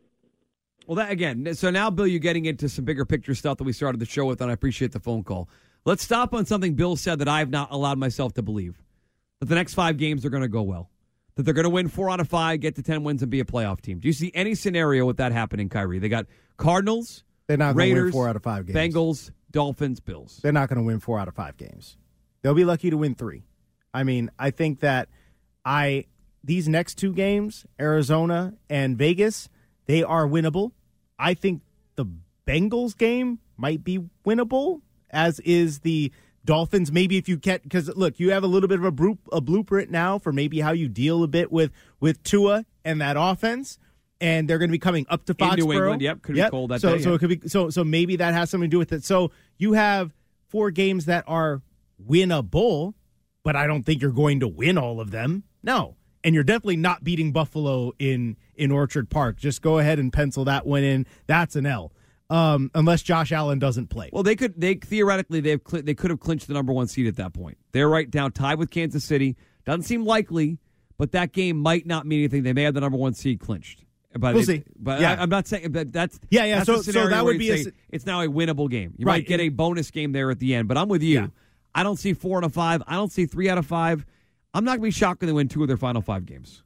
Well, 0.87 0.97
that 0.97 1.11
again. 1.11 1.55
So 1.55 1.71
now, 1.71 1.91
Bill, 1.91 2.07
you're 2.07 2.19
getting 2.19 2.45
into 2.45 2.69
some 2.69 2.85
bigger 2.85 3.05
picture 3.05 3.35
stuff 3.35 3.59
that 3.59 3.65
we 3.65 3.73
started 3.73 4.01
the 4.01 4.07
show 4.07 4.27
with, 4.27 4.41
and 4.41 4.51
I 4.51 4.55
appreciate 4.55 4.93
the 4.93 5.01
phone 5.01 5.23
call. 5.23 5.49
Let's 5.85 6.03
stop 6.03 6.35
on 6.35 6.47
something 6.47 6.75
Bill 6.75 6.97
said 6.97 7.19
that 7.19 7.29
I 7.29 7.41
have 7.41 7.51
not 7.51 7.71
allowed 7.71 7.99
myself 7.99 8.35
to 8.35 8.43
believe 8.43 8.83
that 9.41 9.47
the 9.47 9.55
next 9.55 9.75
five 9.75 9.97
games 9.99 10.25
are 10.25 10.31
going 10.31 10.43
to 10.43 10.49
go 10.49 10.63
well, 10.63 10.91
that 11.35 11.43
they're 11.43 11.55
going 11.55 11.65
to 11.65 11.71
win 11.71 11.89
four 11.89 12.11
out 12.11 12.21
of 12.21 12.29
five, 12.29 12.61
get 12.61 12.75
to 12.77 12.83
ten 12.83 13.03
wins, 13.03 13.23
and 13.23 13.31
be 13.31 13.41
a 13.41 13.45
playoff 13.45 13.81
team. 13.81 13.99
Do 13.99 14.09
you 14.09 14.15
see 14.15 14.31
any 14.35 14.55
scenario 14.55 15.05
with 15.05 15.19
that 15.19 15.33
happening, 15.33 15.69
Khari? 15.69 16.01
They 16.01 16.09
got 16.09 16.27
Cardinals, 16.57 17.25
They're 17.47 17.57
not 17.57 17.75
going 17.75 17.91
Raiders, 17.91 18.05
win 18.05 18.13
four 18.13 18.29
out 18.29 18.37
of 18.37 18.43
five 18.43 18.67
games. 18.67 18.95
Bengals, 18.95 19.31
Dolphins, 19.55 20.01
Bills. 20.01 20.41
They're 20.43 20.53
not 20.53 20.69
going 20.69 20.79
to 20.79 20.85
win 20.85 20.99
four 20.99 21.19
out 21.19 21.29
of 21.29 21.35
five 21.35 21.57
games. 21.57 21.97
They'll 22.43 22.55
be 22.55 22.65
lucky 22.65 22.91
to 22.91 22.97
win 22.97 23.15
three. 23.15 23.45
I 23.95 24.03
mean, 24.03 24.31
I 24.37 24.51
think 24.51 24.81
that 24.81 25.09
I 25.65 26.07
these 26.43 26.69
next 26.69 26.97
two 26.97 27.13
games, 27.13 27.65
Arizona 27.81 28.55
and 28.69 28.99
Vegas, 28.99 29.49
they 29.87 30.03
are 30.03 30.27
winnable. 30.27 30.73
I 31.19 31.35
think 31.35 31.63
the 31.95 32.05
Bengals 32.47 32.99
game 32.99 33.39
might 33.57 33.85
be 33.85 34.01
winnable, 34.27 34.83
as 35.09 35.39
is 35.41 35.79
the 35.79 36.11
Dolphins. 36.45 36.91
Maybe 36.91 37.17
if 37.17 37.29
you 37.29 37.37
get 37.37 37.63
because 37.63 37.89
look, 37.97 38.19
you 38.19 38.33
have 38.33 38.43
a 38.43 38.49
little 38.49 38.69
bit 38.69 38.83
of 38.83 38.85
a, 38.85 39.37
a 39.37 39.41
blueprint 39.41 39.89
now 39.89 40.19
for 40.19 40.33
maybe 40.33 40.61
how 40.61 40.73
you 40.73 40.89
deal 40.89 41.23
a 41.23 41.29
bit 41.29 41.53
with 41.53 41.71
with 42.01 42.21
Tua 42.25 42.67
and 42.85 43.01
that 43.01 43.17
offense. 43.17 43.79
And 44.21 44.49
they're 44.49 44.59
going 44.59 44.69
to 44.69 44.73
be 44.73 44.79
coming 44.79 45.07
up 45.09 45.25
to 45.27 45.33
In 45.33 45.37
Foxborough. 45.37 45.57
New 45.59 45.73
England, 45.73 46.03
yep, 46.03 46.23
could 46.23 46.35
be 46.37 46.49
cold 46.49 46.71
that 46.71 46.81
so, 46.81 46.97
day, 46.97 47.03
So 47.03 47.11
yeah. 47.11 47.15
it 47.17 47.19
could 47.19 47.41
be 47.41 47.49
so. 47.49 47.69
So 47.71 47.85
maybe 47.85 48.17
that 48.17 48.33
has 48.33 48.49
something 48.49 48.71
to 48.71 48.75
do 48.75 48.79
with 48.79 48.93
it. 48.93 49.05
So 49.05 49.33
you 49.59 49.73
have 49.73 50.15
four 50.47 50.71
games 50.71 51.07
that 51.07 51.25
are 51.27 51.63
winnable, 52.03 52.95
but 53.43 53.57
I 53.57 53.67
don't 53.67 53.83
think 53.83 54.01
you're 54.01 54.13
going 54.13 54.41
to 54.41 54.49
win 54.49 54.79
all 54.79 55.01
of 55.01 55.11
them. 55.11 55.45
No, 55.63 55.97
and 56.23 56.35
you're 56.35 56.45
definitely 56.45 56.77
not 56.77 57.05
beating 57.05 57.33
Buffalo 57.33 57.93
in 57.99 58.37
in 58.55 58.71
Orchard 58.71 59.11
Park. 59.11 59.37
Just 59.37 59.63
go 59.63 59.79
ahead 59.79 59.99
and 59.99 60.13
pencil 60.13 60.45
that 60.47 60.67
one 60.67 60.83
in. 60.83 61.07
That's 61.27 61.57
an 61.57 61.67
L, 61.67 61.93
um, 62.31 62.71
unless 62.75 63.03
Josh 63.03 63.33
Allen 63.33 63.59
doesn't 63.59 63.89
play. 63.89 64.11
Well, 64.13 64.23
they 64.23 64.37
could. 64.37 64.55
They 64.57 64.75
theoretically 64.75 65.41
they've 65.41 65.61
cl- 65.67 65.83
they 65.83 65.95
could 65.95 66.11
have 66.11 66.21
clinched 66.21 66.47
the 66.47 66.55
number 66.55 66.73
one 66.73 66.87
seed 66.87 67.07
at 67.07 67.17
that 67.17 67.35
point. 67.35 67.59
They're 67.73 67.89
right 67.89 68.11
down 68.11 68.33
tied 68.33 68.59
with 68.59 68.71
Kansas 68.71 69.05
City. 69.05 69.37
Doesn't 69.65 69.83
seem 69.83 70.05
likely, 70.05 70.59
but 70.99 71.13
that 71.13 71.33
game 71.33 71.59
might 71.59 71.87
not 71.87 72.07
mean 72.07 72.21
anything. 72.21 72.43
They 72.43 72.53
may 72.53 72.63
have 72.63 72.75
the 72.75 72.81
number 72.81 72.99
one 72.99 73.15
seed 73.15 73.41
clinched. 73.41 73.85
But 74.19 74.35
We'll 74.35 74.43
it- 74.43 74.47
see. 74.47 74.63
But 74.79 75.01
Yeah. 75.01 75.13
I, 75.19 75.23
am 75.23 75.29
not 75.29 75.47
saying 75.47 75.73
but 75.73 75.93
that's 75.93 76.21
Yeah, 76.31 76.45
yeah, 76.45 76.57
That's 76.65 76.67
so- 76.67 76.93
so 76.93 77.09
that 77.09 77.25
would 77.25 77.39
be 77.39 77.51
a 77.51 77.65
it's 77.91 78.07
now 78.07 78.21
a 78.21 78.27
winnable 78.29 78.71
game. 78.71 78.95
You 78.97 79.07
Right. 79.07 79.19
might 79.23 79.27
get 79.27 79.41
a 79.41 79.49
bonus 79.49 79.91
game 79.91 80.13
there 80.13 80.31
at 80.31 80.39
the 80.39 80.55
end. 80.55 80.69
But 80.69 80.79
I'm 80.79 80.89
with 80.89 81.03
you. 81.03 81.15
Yeah. 81.15 81.27
I 81.75 81.83
don't 81.83 81.99
see 81.99 82.13
four 82.13 82.39
out 82.39 82.45
of 82.45 82.53
five. 82.55 82.83
I 82.87 82.95
don't 82.95 83.11
see 83.11 83.27
three 83.27 83.49
out 83.49 83.59
of 83.59 83.67
five. 83.67 84.07
I'm 84.55 84.65
not 84.65 84.79
going 84.79 84.91
to 84.91 84.95
be 84.97 84.99
shocked 84.99 85.21
when 85.21 85.27
they 85.27 85.33
win 85.33 85.49
two 85.49 85.63
of 85.63 85.69
their 85.69 85.77
final 85.77 86.01
five 86.01 86.27
games. 86.27 86.63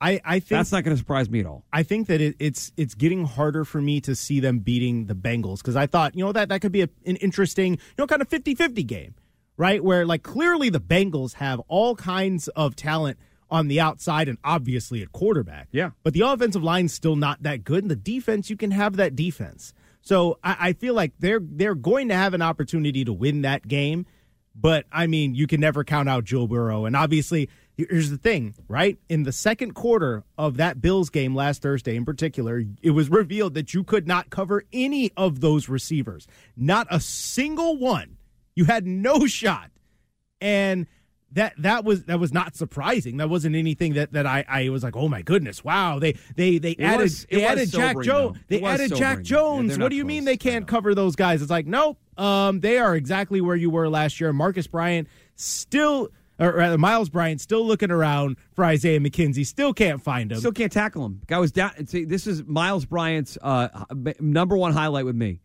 I 0.00 0.20
I 0.24 0.38
think 0.40 0.48
That's 0.50 0.70
not 0.72 0.84
going 0.84 0.94
to 0.94 0.98
surprise 0.98 1.28
me 1.30 1.40
at 1.40 1.46
all. 1.46 1.64
I 1.72 1.82
think 1.82 2.06
that 2.08 2.20
it, 2.20 2.36
it's 2.38 2.72
it's 2.76 2.94
getting 2.94 3.24
harder 3.24 3.64
for 3.64 3.80
me 3.80 4.00
to 4.02 4.14
see 4.14 4.38
them 4.40 4.60
beating 4.60 5.06
the 5.06 5.14
Bengals 5.14 5.58
because 5.58 5.74
I 5.76 5.86
thought 5.86 6.14
you 6.16 6.24
know 6.24 6.32
that 6.32 6.48
that 6.50 6.60
could 6.60 6.72
be 6.72 6.82
a, 6.82 6.88
an 7.06 7.16
interesting 7.16 7.74
you 7.74 7.78
know 7.98 8.06
kind 8.06 8.22
of 8.22 8.28
50-50 8.28 8.86
game, 8.86 9.14
right? 9.56 9.82
Where 9.82 10.04
like 10.06 10.22
clearly 10.22 10.70
the 10.70 10.80
Bengals 10.80 11.34
have 11.34 11.60
all 11.68 11.94
kinds 11.96 12.48
of 12.48 12.74
talent 12.76 13.16
on 13.52 13.68
the 13.68 13.78
outside 13.78 14.28
and 14.28 14.38
obviously 14.42 15.02
at 15.02 15.12
quarterback. 15.12 15.68
Yeah. 15.70 15.90
but 16.02 16.14
the 16.14 16.22
offensive 16.22 16.64
line's 16.64 16.92
still 16.92 17.14
not 17.14 17.42
that 17.44 17.62
good, 17.62 17.84
and 17.84 17.90
the 17.90 17.94
defense 17.96 18.50
you 18.50 18.56
can 18.56 18.72
have 18.72 18.96
that 18.96 19.14
defense. 19.14 19.74
So 20.00 20.38
I, 20.42 20.56
I 20.58 20.72
feel 20.72 20.94
like 20.94 21.12
they're 21.20 21.40
they're 21.40 21.76
going 21.76 22.08
to 22.08 22.14
have 22.14 22.34
an 22.34 22.42
opportunity 22.42 23.04
to 23.04 23.12
win 23.12 23.42
that 23.42 23.68
game. 23.68 24.06
But 24.54 24.86
I 24.90 25.06
mean, 25.06 25.34
you 25.34 25.46
can 25.46 25.60
never 25.60 25.84
count 25.84 26.08
out 26.08 26.24
Joe 26.24 26.46
Burrow. 26.46 26.84
And 26.86 26.96
obviously, 26.96 27.48
here's 27.76 28.10
the 28.10 28.18
thing, 28.18 28.54
right? 28.68 28.98
In 29.08 29.22
the 29.22 29.32
second 29.32 29.74
quarter 29.74 30.24
of 30.36 30.56
that 30.56 30.80
Bills 30.80 31.08
game 31.10 31.34
last 31.34 31.62
Thursday, 31.62 31.94
in 31.96 32.04
particular, 32.04 32.62
it 32.82 32.90
was 32.90 33.08
revealed 33.10 33.54
that 33.54 33.72
you 33.74 33.84
could 33.84 34.06
not 34.06 34.30
cover 34.30 34.64
any 34.72 35.10
of 35.16 35.40
those 35.40 35.68
receivers, 35.68 36.26
not 36.56 36.86
a 36.90 37.00
single 37.00 37.76
one. 37.78 38.16
You 38.54 38.64
had 38.66 38.86
no 38.86 39.26
shot, 39.26 39.70
and 40.40 40.86
that 41.34 41.54
that 41.58 41.84
was 41.84 42.04
that 42.04 42.18
was 42.20 42.32
not 42.32 42.54
surprising. 42.56 43.16
That 43.18 43.28
wasn't 43.30 43.56
anything 43.56 43.94
that 43.94 44.12
that 44.12 44.26
I 44.26 44.44
I 44.48 44.68
was 44.68 44.82
like, 44.82 44.96
oh 44.96 45.08
my 45.08 45.22
goodness, 45.22 45.64
wow. 45.64 45.98
They 45.98 46.12
they 46.36 46.58
they 46.58 46.72
It 46.72 46.80
added 46.82 47.02
was- 47.02 47.26
they 47.30 47.44
added 47.44 47.70
Jack 47.70 47.96
Jones. 48.02 48.38
They 48.48 48.62
added 48.62 48.94
Jack. 48.94 49.18
Yeah, 49.18 49.22
Jones. 49.22 49.78
what 49.78 49.90
do 49.90 49.96
you 49.96 50.04
mean 50.04 50.24
they 50.24 50.36
can't 50.36 50.66
cover 50.66 50.94
those 50.94 51.16
guys? 51.16 51.42
It's 51.42 51.50
like 51.50 51.66
nope. 51.66 51.98
Um, 52.18 52.60
they 52.60 52.78
are 52.78 52.94
exactly 52.94 53.40
where 53.40 53.56
you 53.56 53.70
were 53.70 53.88
last 53.88 54.20
year. 54.20 54.32
Marcus 54.32 54.66
Bryant 54.66 55.08
still. 55.36 56.08
Or 56.38 56.50
rather, 56.54 56.78
Miles 56.78 57.08
Bryant 57.08 57.40
still 57.40 57.64
looking 57.64 57.90
around 57.92 58.36
for 58.54 58.64
Isaiah 58.64 58.98
McKenzie. 58.98 59.46
Still 59.46 59.72
can't 59.72 60.02
find 60.02 60.32
him. 60.32 60.38
Still 60.38 60.50
can't 60.50 60.72
tackle 60.72 61.04
him. 61.04 61.20
Guy 61.26 61.38
was 61.38 61.52
down. 61.52 61.86
See, 61.86 62.04
this 62.04 62.26
is 62.26 62.42
Miles 62.44 62.84
Bryant's 62.84 63.38
uh, 63.40 63.68
number 64.18 64.56
one 64.56 64.72
highlight 64.72 65.04
with 65.04 65.14
me. 65.14 65.40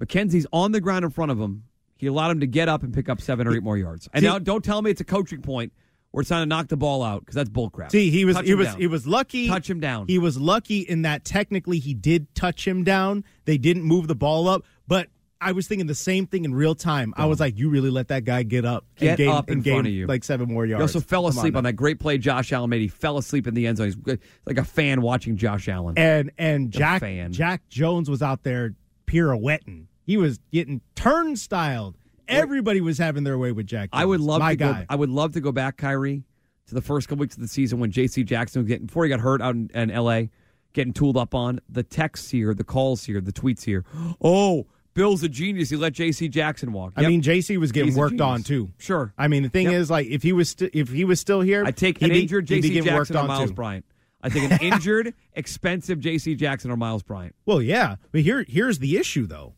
McKenzie's 0.00 0.46
on 0.52 0.72
the 0.72 0.80
ground 0.80 1.04
in 1.04 1.10
front 1.10 1.32
of 1.32 1.40
him. 1.40 1.64
He 1.96 2.06
allowed 2.06 2.32
him 2.32 2.40
to 2.40 2.46
get 2.46 2.68
up 2.68 2.82
and 2.82 2.92
pick 2.92 3.08
up 3.08 3.20
seven 3.20 3.46
or 3.46 3.54
eight 3.54 3.62
more 3.62 3.78
yards. 3.78 4.08
And 4.12 4.22
See- 4.22 4.28
now, 4.28 4.38
don't 4.38 4.64
tell 4.64 4.82
me 4.82 4.90
it's 4.90 5.00
a 5.00 5.04
coaching 5.04 5.42
point 5.42 5.72
where 6.10 6.20
it's 6.20 6.28
trying 6.28 6.42
to 6.42 6.46
knock 6.46 6.68
the 6.68 6.76
ball 6.76 7.02
out 7.02 7.20
because 7.20 7.34
that's 7.34 7.50
bullcrap. 7.50 7.90
See, 7.90 8.10
he 8.10 8.24
was 8.24 8.36
Touch 8.36 8.46
he 8.46 8.54
was 8.54 8.68
down. 8.68 8.78
he 8.80 8.86
was 8.86 9.06
lucky. 9.06 9.48
Touch 9.48 9.68
him 9.68 9.80
down. 9.80 10.06
He 10.06 10.18
was 10.18 10.38
lucky 10.38 10.80
in 10.80 11.02
that 11.02 11.24
technically 11.24 11.78
he 11.78 11.94
did 11.94 12.32
touch 12.34 12.66
him 12.66 12.84
down. 12.84 13.24
They 13.46 13.58
didn't 13.58 13.82
move 13.82 14.06
the 14.08 14.14
ball 14.14 14.46
up, 14.48 14.62
but 14.86 15.08
I 15.40 15.52
was 15.52 15.66
thinking 15.66 15.86
the 15.88 15.94
same 15.94 16.26
thing 16.26 16.44
in 16.46 16.54
real 16.54 16.74
time. 16.74 17.12
I 17.18 17.26
was 17.26 17.38
like, 17.38 17.58
you 17.58 17.68
really 17.68 17.90
let 17.90 18.08
that 18.08 18.24
guy 18.24 18.44
get 18.44 18.64
up 18.64 18.86
Get 18.96 19.08
and 19.10 19.18
gain, 19.18 19.28
up 19.28 19.48
in 19.50 19.54
and 19.54 19.64
gain 19.64 19.74
front 19.74 19.86
of 19.88 19.92
you. 19.92 20.06
like 20.06 20.24
seven 20.24 20.48
more 20.48 20.64
He 20.64 20.70
yards. 20.70 20.82
also 20.82 21.00
fell 21.00 21.26
asleep 21.26 21.54
on, 21.56 21.64
now. 21.64 21.68
that 21.68 21.74
great 21.74 21.98
play 22.00 22.16
Josh 22.16 22.50
Allen 22.52 22.70
made. 22.70 22.80
He 22.80 22.88
fell 22.88 23.18
asleep 23.18 23.46
in 23.46 23.52
the 23.54 23.66
end 23.66 23.76
zone. 23.76 23.86
He's 24.06 24.18
like 24.46 24.56
a 24.58 24.64
fan 24.64 25.02
watching 25.02 25.36
Josh 25.36 25.68
Allen. 25.68 25.98
and 25.98 26.30
and 26.38 26.72
The 26.72 26.78
Jack 26.78 27.00
fan. 27.00 27.32
Jack 27.32 27.68
Jones 27.68 28.08
was 28.08 28.22
out 28.22 28.42
there 28.42 28.74
pirouetting. 29.06 29.88
He 30.04 30.16
was 30.16 30.38
getting 30.52 30.80
turnstyled. 30.96 31.94
Everybody 32.28 32.80
was 32.80 32.98
having 32.98 33.24
their 33.24 33.36
way 33.38 33.52
with 33.52 33.66
Jack. 33.66 33.90
Jones. 33.92 34.02
I 34.02 34.04
would 34.04 34.20
love 34.20 34.40
my 34.40 34.52
to 34.52 34.56
guy. 34.56 34.72
go. 34.80 34.86
I 34.88 34.96
would 34.96 35.10
love 35.10 35.32
to 35.34 35.40
go 35.40 35.52
back, 35.52 35.76
Khari, 35.76 36.22
to 36.68 36.74
the 36.74 36.80
first 36.82 37.08
couple 37.08 37.20
weeks 37.20 37.34
of 37.34 37.42
the 37.42 37.48
season 37.48 37.78
when 37.80 37.90
J.C. 37.90 38.24
Jackson 38.24 38.62
was 38.62 38.68
getting 38.68 38.86
before 38.86 39.04
he 39.04 39.10
got 39.10 39.20
hurt 39.20 39.42
out 39.42 39.54
in, 39.54 39.70
in 39.74 39.90
L.A. 39.90 40.30
Getting 40.72 40.92
tooled 40.92 41.16
up 41.16 41.34
on 41.34 41.60
the 41.68 41.82
texts 41.84 42.30
here, 42.30 42.52
the 42.52 42.64
calls 42.64 43.04
here, 43.04 43.20
the 43.20 43.32
tweets 43.32 43.62
here. 43.64 43.84
Oh, 44.20 44.66
Bill's 44.94 45.22
a 45.22 45.28
genius. 45.28 45.70
He 45.70 45.76
let 45.76 45.92
J.C. 45.92 46.28
Jackson 46.28 46.72
walk. 46.72 46.94
I 46.96 47.06
mean, 47.06 47.22
JC 47.22 47.58
was 47.58 47.70
getting 47.72 47.90
He's 47.90 47.96
worked 47.98 48.20
on 48.20 48.42
too. 48.42 48.70
Sure. 48.78 49.12
I 49.16 49.28
mean, 49.28 49.42
the 49.44 49.48
thing 49.48 49.66
Yep. 49.66 49.74
is, 49.74 49.90
like, 49.90 50.06
if 50.08 50.22
he 50.24 50.32
was 50.32 50.48
st- 50.50 50.70
if 50.74 50.88
he 50.88 51.04
was 51.04 51.20
still 51.20 51.42
here, 51.42 51.64
I 51.64 51.70
take 51.70 52.00
an 52.02 52.10
injured 52.10 52.46
J.C. 52.46 52.80
Jackson 52.80 53.16
or 53.16 53.20
on, 53.20 53.26
Miles 53.28 53.50
too. 53.50 53.54
Bryant. 53.54 53.84
I 54.22 54.30
take 54.30 54.50
an 54.50 54.58
injured, 54.62 55.14
expensive 55.34 56.00
J.C. 56.00 56.34
Jackson 56.34 56.70
or 56.72 56.76
Miles 56.76 57.02
Bryant. 57.04 57.34
Well, 57.46 57.60
yeah, 57.62 57.96
but 58.10 58.22
here 58.22 58.44
here's 58.48 58.78
the 58.80 58.96
issue 58.96 59.26
though. 59.26 59.54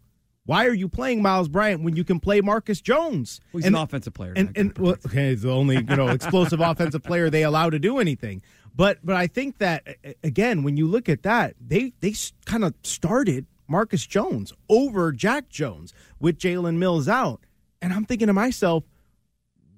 Why 0.46 0.66
are 0.66 0.74
you 0.74 0.88
playing 0.88 1.22
Miles 1.22 1.48
Bryant 1.48 1.82
when 1.82 1.96
you 1.96 2.04
can 2.04 2.20
play 2.20 2.40
Marcus 2.40 2.80
Jones? 2.80 3.40
Well, 3.52 3.58
he's 3.58 3.66
an 3.66 3.74
offensive 3.74 4.14
player, 4.14 4.32
And, 4.34 4.56
and 4.56 4.76
well, 4.78 4.96
okay, 5.04 5.30
he's 5.30 5.42
the 5.42 5.50
only 5.50 5.76
you 5.76 5.96
know 5.96 6.08
explosive 6.08 6.60
offensive 6.70 7.02
player 7.02 7.28
they 7.28 7.42
allow 7.42 7.68
to 7.68 7.78
do 7.78 7.98
anything. 7.98 8.42
But 8.74 8.98
but 9.04 9.16
I 9.16 9.26
think 9.26 9.58
that 9.58 9.96
again, 10.22 10.62
when 10.62 10.76
you 10.76 10.86
look 10.86 11.08
at 11.08 11.22
that, 11.24 11.54
they 11.60 11.92
they 12.00 12.14
kind 12.44 12.64
of 12.64 12.74
started 12.82 13.46
Marcus 13.68 14.06
Jones 14.06 14.52
over 14.68 15.12
Jack 15.12 15.48
Jones 15.48 15.92
with 16.20 16.38
Jalen 16.38 16.76
Mills 16.76 17.08
out, 17.08 17.40
and 17.82 17.92
I'm 17.92 18.04
thinking 18.04 18.28
to 18.28 18.32
myself, 18.32 18.84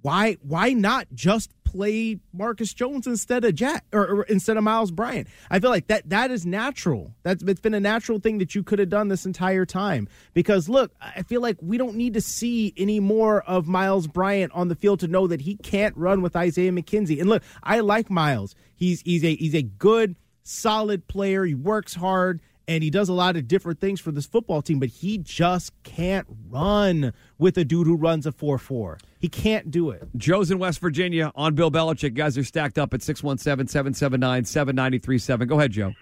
why 0.09 0.39
why 0.41 0.73
not 0.73 1.07
just 1.15 1.51
play 1.65 2.19
Marcus 2.33 2.73
Jones 2.73 3.07
instead 3.07 3.45
of 3.45 3.55
Jack 3.55 3.85
or, 3.93 4.07
or 4.07 4.23
instead 4.23 4.57
of 4.57 4.65
Miles 4.65 4.91
Bryant? 4.91 5.29
I 5.51 5.61
feel 5.61 5.69
like 5.69 5.89
that 5.89 6.09
that 6.09 6.31
is 6.31 6.47
natural. 6.47 7.13
That's 7.25 7.43
it's 7.43 7.61
been 7.61 7.75
a 7.75 7.81
natural 7.81 8.19
thing 8.19 8.39
that 8.39 8.55
you 8.55 8.63
could 8.63 8.79
have 8.79 8.89
done 8.89 9.09
this 9.09 9.27
entire 9.27 9.67
time. 9.67 10.09
Because 10.33 10.67
look, 10.67 10.93
I 10.99 11.23
feel 11.25 11.43
like 11.43 11.59
we 11.61 11.77
don't 11.77 11.97
need 11.97 12.15
to 12.15 12.23
see 12.23 12.73
any 12.79 13.01
more 13.01 13.43
of 13.43 13.69
Miles 13.69 14.07
Bryant 14.07 14.51
on 14.55 14.69
the 14.69 14.75
field 14.75 15.01
to 15.01 15.09
know 15.09 15.27
that 15.27 15.43
he 15.43 15.57
can't 15.57 15.95
run 15.95 16.23
with 16.23 16.35
Isaiah 16.35 16.73
McKenzie. 16.73 17.21
And 17.21 17.29
look, 17.29 17.43
I 17.63 17.81
like 17.81 18.09
Miles. 18.09 18.55
He's 18.75 19.03
he's 19.03 19.23
a 19.25 19.37
he's 19.37 19.55
a 19.55 19.63
good, 19.63 20.17
solid 20.43 21.07
player. 21.07 21.45
He 21.45 21.55
works 21.55 21.95
hard 21.95 22.41
and 22.67 22.83
he 22.83 22.89
does 22.89 23.11
a 23.11 23.15
lot 23.15 23.37
of 23.37 23.47
different 23.47 23.79
things 23.79 24.01
for 24.01 24.11
this 24.11 24.27
football 24.27 24.63
team, 24.63 24.79
but 24.79 24.89
he 24.89 25.19
just 25.19 25.73
can't 25.83 26.27
run 26.49 27.15
with 27.39 27.59
a 27.59 27.65
dude 27.65 27.87
who 27.87 27.97
runs 27.97 28.27
a 28.27 28.33
4 28.33 28.59
4. 28.59 28.99
He 29.21 29.29
can't 29.29 29.71
do 29.71 29.91
it. 29.91 30.03
Joe's 30.17 30.51
in 30.51 30.59
West 30.59 30.79
Virginia 30.81 31.33
on 31.35 31.55
Bill 31.55 31.71
Belichick. 31.71 32.15
Guys 32.15 32.39
are 32.39 32.45
stacked 32.45 32.79
up 32.79 32.95
at 32.95 33.03
617 33.03 33.67
779 33.69 34.45
7937. 34.45 35.49
Go 35.49 35.59
ahead, 35.59 35.73
Joe. 35.73 35.93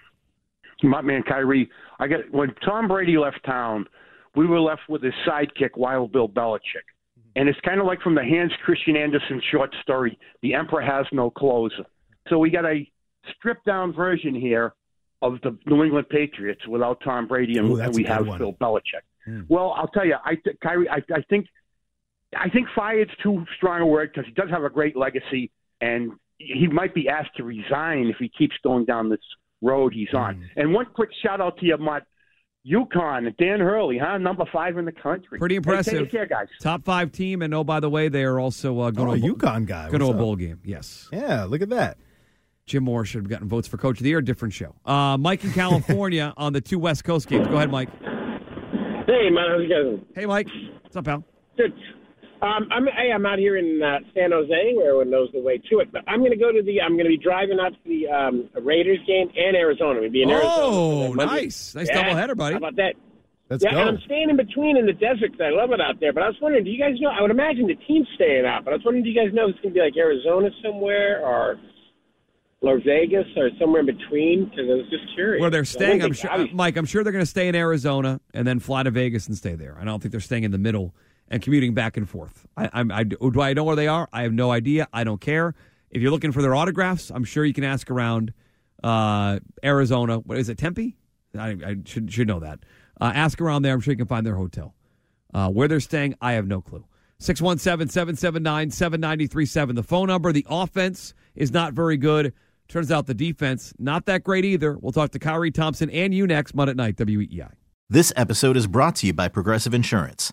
my 0.83 1.01
man 1.01 1.23
Khari. 1.23 1.69
I 1.99 2.07
got 2.09 2.31
when 2.31 2.55
Tom 2.65 2.89
Brady 2.89 3.17
left 3.17 3.41
town. 3.47 3.87
we 4.35 4.47
were 4.47 4.61
left 4.61 4.83
with 4.89 5.03
his 5.03 5.15
sidekick, 5.27 5.77
Wild 5.77 6.13
Bill 6.13 6.29
Belichick. 6.29 6.85
And 7.37 7.49
it's 7.49 7.61
kind 7.61 7.81
of 7.81 7.87
like 7.87 8.01
from 8.01 8.15
the 8.15 8.25
Hans 8.25 8.53
Christian 8.65 8.97
Andersen 8.97 9.41
short 9.51 9.75
story, 9.83 10.19
The 10.43 10.55
Emperor 10.55 10.81
Has 10.83 11.07
No 11.13 11.31
Clothes. 11.31 11.73
So 12.29 12.39
we 12.39 12.51
got 12.51 12.65
a 12.65 12.91
stripped 13.39 13.65
down 13.67 13.93
version 13.93 14.35
here 14.35 14.75
of 15.23 15.39
the 15.43 15.57
New 15.67 15.83
England 15.85 16.09
Patriots 16.11 16.67
without 16.67 17.01
Tom 17.03 17.27
Brady, 17.27 17.59
and, 17.59 17.71
Ooh, 17.71 17.91
we 17.95 18.05
have 18.05 18.27
one. 18.27 18.39
Bill 18.39 18.53
Belichick. 18.55 19.05
Hmm. 19.25 19.43
Well, 19.49 19.73
I'll 19.77 19.89
tell 19.89 20.07
you, 20.07 20.17
I 20.25 20.35
th- 20.37 20.57
Khari, 20.65 20.85
I, 20.91 20.97
I 21.15 21.23
think, 21.29 21.47
I 22.40 22.49
think 22.51 22.68
fired's 22.75 23.11
too 23.22 23.44
strong 23.57 23.81
a 23.81 23.87
word 23.87 24.11
because 24.12 24.27
he 24.27 24.33
does 24.33 24.51
have 24.51 24.64
a 24.64 24.70
great 24.70 24.96
legacy, 24.96 25.51
and 25.81 26.12
he 26.38 26.66
might 26.66 26.94
be 26.94 27.09
asked 27.09 27.37
to 27.37 27.44
resign 27.44 28.07
if 28.09 28.16
he 28.18 28.29
keeps 28.29 28.55
going 28.62 28.85
down 28.85 29.09
this 29.09 29.20
road 29.62 29.92
he's 29.94 30.12
on. 30.14 30.49
And 30.57 30.72
one 30.72 30.87
quick 30.94 31.11
shout 31.22 31.40
out 31.40 31.59
to 31.59 31.66
you, 31.66 31.77
Mut. 31.79 32.05
UConn, 32.68 33.37
Dan 33.37 33.61
Hurley, 33.61 33.96
huh? 33.96 34.18
Number 34.18 34.44
five 34.53 34.77
in 34.77 34.85
the 34.87 34.92
country. 34.92 35.38
Pretty 35.38 35.55
Hey, 35.55 35.59
impressive. 35.59 35.99
take 36.01 36.11
care, 36.11 36.27
guys. 36.27 36.49
Top 36.61 36.85
five 36.85 37.12
team, 37.12 37.42
and 37.42 37.55
oh, 37.55 37.62
by 37.62 37.79
the 37.79 37.88
way, 37.88 38.09
they 38.09 38.25
are 38.25 38.40
also 38.40 38.81
uh, 38.81 38.90
going 38.90 39.09
Oh, 39.09 39.14
to 39.14 39.22
a 39.22 39.25
a 39.31 39.35
bowl- 39.35 39.37
UConn 39.38 39.66
guy. 39.66 39.87
Going 39.88 40.01
to 40.01 40.07
a 40.07 40.11
up? 40.11 40.18
bowl 40.18 40.35
game. 40.35 40.61
Yes. 40.64 41.09
Yeah, 41.12 41.44
look 41.44 41.62
at 41.62 41.68
that. 41.68 41.96
Jim 42.66 42.83
Mora 42.83 43.07
should 43.07 43.22
have 43.22 43.29
gotten 43.31 43.46
votes 43.46 43.68
for 43.68 43.77
Coach 43.77 43.99
of 43.99 44.03
the 44.03 44.09
Year. 44.09 44.20
Different 44.20 44.53
show. 44.53 44.75
Uh, 44.85 45.16
Mike 45.16 45.44
in 45.44 45.53
California 45.53 46.35
on 46.37 46.53
the 46.53 46.61
two 46.61 46.81
West 46.81 47.05
Coast 47.05 47.29
games. 47.29 47.46
Go 47.46 47.55
ahead, 47.55 47.70
Mike. 47.70 47.88
Hey, 48.01 49.31
man, 49.31 49.44
how's 49.49 49.62
it 49.62 49.68
going? 49.68 50.05
Hey, 50.16 50.27
Mike. 50.27 50.49
What's 50.83 50.96
up, 50.96 51.05
pal? 51.05 51.22
Good. 51.57 51.72
Um, 52.42 52.68
I'm, 52.70 52.87
hey, 52.87 53.11
I'm 53.14 53.25
out 53.25 53.38
here 53.38 53.57
in 53.57 53.83
uh, 53.83 53.99
San 54.14 54.31
Jose, 54.33 54.72
where 54.75 54.88
everyone 54.88 55.11
knows 55.11 55.31
the 55.33 55.40
way 55.40 55.59
to 55.70 55.79
it. 55.81 55.90
But 55.90 56.03
I'm 56.07 56.20
going 56.20 56.33
to 56.33 56.37
go 56.37 56.53
to 56.53 56.62
the. 56.62 56.81
I'm 56.83 56.92
going 56.92 57.07
to 57.07 57.11
be 57.11 57.16
driving 57.16 57.59
out 57.59 57.72
to 57.72 57.79
the 57.88 58.09
um, 58.09 58.51
Raiders 58.62 58.99
game 59.07 59.29
and 59.37 59.57
Arizona. 59.57 59.90
I'm 59.90 59.96
going 59.96 60.09
to 60.09 60.12
be 60.12 60.22
in 60.22 60.31
Arizona. 60.31 60.53
Oh, 60.55 61.12
nice. 61.14 61.75
Nice 61.75 61.88
Yeah, 61.88 62.05
doubleheader, 62.12 62.37
buddy. 62.37 62.53
How 62.55 62.59
about 62.59 62.77
that? 62.77 62.94
Let's 63.49 63.62
yeah, 63.62 63.70
go. 63.72 63.81
and 63.81 63.88
I'm 63.90 63.99
staying 64.05 64.29
in 64.29 64.37
between 64.37 64.77
in 64.77 64.87
the 64.87 64.92
desert 64.92 65.31
'cause 65.33 65.40
I 65.40 65.51
love 65.51 65.70
it 65.72 65.81
out 65.81 66.01
there. 66.01 66.12
But 66.12 66.25
I 66.25 66.29
was 66.29 66.37
wondering, 66.42 66.64
do 66.64 66.70
you 66.70 66.79
guys 66.83 67.01
know? 67.01 67.11
I 67.11 67.22
would 67.22 67.31
imagine 67.31 67.68
the 67.68 67.77
team's 67.87 68.09
staying 68.16 68.44
out, 68.44 68.64
but 68.64 68.72
I 68.72 68.77
was 68.77 68.85
wondering, 68.85 69.05
do 69.05 69.11
you 69.11 69.16
guys 69.16 69.33
know 69.33 69.44
if 69.49 69.55
it's 69.55 69.61
going 69.62 69.72
to 69.72 69.79
be 69.79 69.85
like 69.85 69.96
Arizona 69.96 70.51
somewhere 70.64 71.25
or 71.25 71.57
Las 72.61 72.81
Vegas 72.85 73.27
or 73.37 73.51
somewhere 73.61 73.81
in 73.81 73.87
between? 73.87 74.46
Because 74.46 74.66
I 74.68 74.75
was 74.75 74.90
just 74.90 75.14
curious. 75.14 75.40
Where 75.40 75.51
they're 75.51 75.64
staying, 75.64 76.03
I'm 76.03 76.12
sure, 76.12 76.31
uh, 76.31 76.46
Mike. 76.53 76.77
I'm 76.77 76.87
sure 76.87 77.05
they're 77.05 77.12
going 77.12 77.22
to 77.25 77.31
stay 77.31 77.46
in 77.49 77.55
Arizona 77.55 78.20
and 78.35 78.46
then 78.46 78.59
fly 78.59 78.83
to 78.83 78.90
Vegas 78.90 79.29
and 79.29 79.37
stay 79.37 79.55
there. 79.55 79.79
I 79.81 79.85
don't 79.85 80.03
think 80.03 80.11
they're 80.11 80.20
staying 80.20 80.42
in 80.44 80.51
the 80.51 80.59
middle 80.59 80.92
and 81.29 81.43
commuting 81.43 81.75
back 81.75 81.97
and 81.97 82.09
forth. 82.09 82.47
I, 82.57 82.71
I'm, 82.73 82.91
I, 82.91 83.05
do 83.05 83.41
I 83.41 83.53
know 83.53 83.65
where 83.65 83.77
they 83.77 83.89
are? 83.89 84.09
I 84.12 84.23
have 84.23 84.33
no 84.33 84.51
idea. 84.51 84.89
I 84.93 85.05
don't 85.05 85.21
care. 85.21 85.55
If 85.91 86.03
you're 86.03 86.11
looking 86.11 86.33
for 86.33 86.43
their 86.43 86.55
autographs, 86.55 87.11
I'm 87.11 87.25
sure 87.25 87.45
you 87.45 87.55
can 87.55 87.65
ask 87.65 87.91
around 87.91 88.33
uh, 88.83 89.41
Arizona. 89.65 90.19
What 90.19 90.39
is 90.39 90.49
it, 90.49 90.59
Tempe? 90.59 90.97
I, 91.39 91.51
I 91.51 91.77
should 91.85 92.12
should 92.12 92.29
know 92.29 92.41
that. 92.41 92.61
Uh, 93.01 93.12
ask 93.15 93.41
around 93.41 93.62
there. 93.62 93.75
I'm 93.75 93.81
sure 93.81 93.93
you 93.93 93.99
can 93.99 94.07
find 94.07 94.27
their 94.27 94.37
hotel. 94.37 94.75
Uh, 95.35 95.51
where 95.51 95.69
they're 95.69 95.81
staying, 95.81 96.15
I 96.21 96.33
have 96.33 96.47
no 96.47 96.61
clue. 96.61 96.85
617 97.19 97.89
779 97.89 98.71
7937. 98.71 99.77
The 99.77 99.83
phone 99.83 100.09
number. 100.09 100.33
The 100.33 100.47
offense 100.49 101.15
is 101.35 101.53
not 101.53 101.73
very 101.73 101.97
good. 101.97 102.33
Turns 102.69 102.91
out 102.91 103.07
the 103.07 103.15
defense, 103.15 103.73
not 103.79 104.07
that 104.07 104.25
great 104.25 104.45
either. 104.45 104.77
We'll 104.77 104.93
talk 104.93 105.12
to 105.12 105.19
Khari 105.19 105.55
Thompson 105.55 105.89
and 105.91 106.12
you 106.12 106.27
next, 106.27 106.55
Monday 106.55 106.75
night, 106.75 106.97
WEEI. 106.97 107.53
This 107.89 108.12
episode 108.17 108.57
is 108.57 108.67
brought 108.67 108.97
to 108.97 109.07
you 109.07 109.12
by 109.12 109.29
Progressive 109.29 109.73
Insurance. 109.73 110.33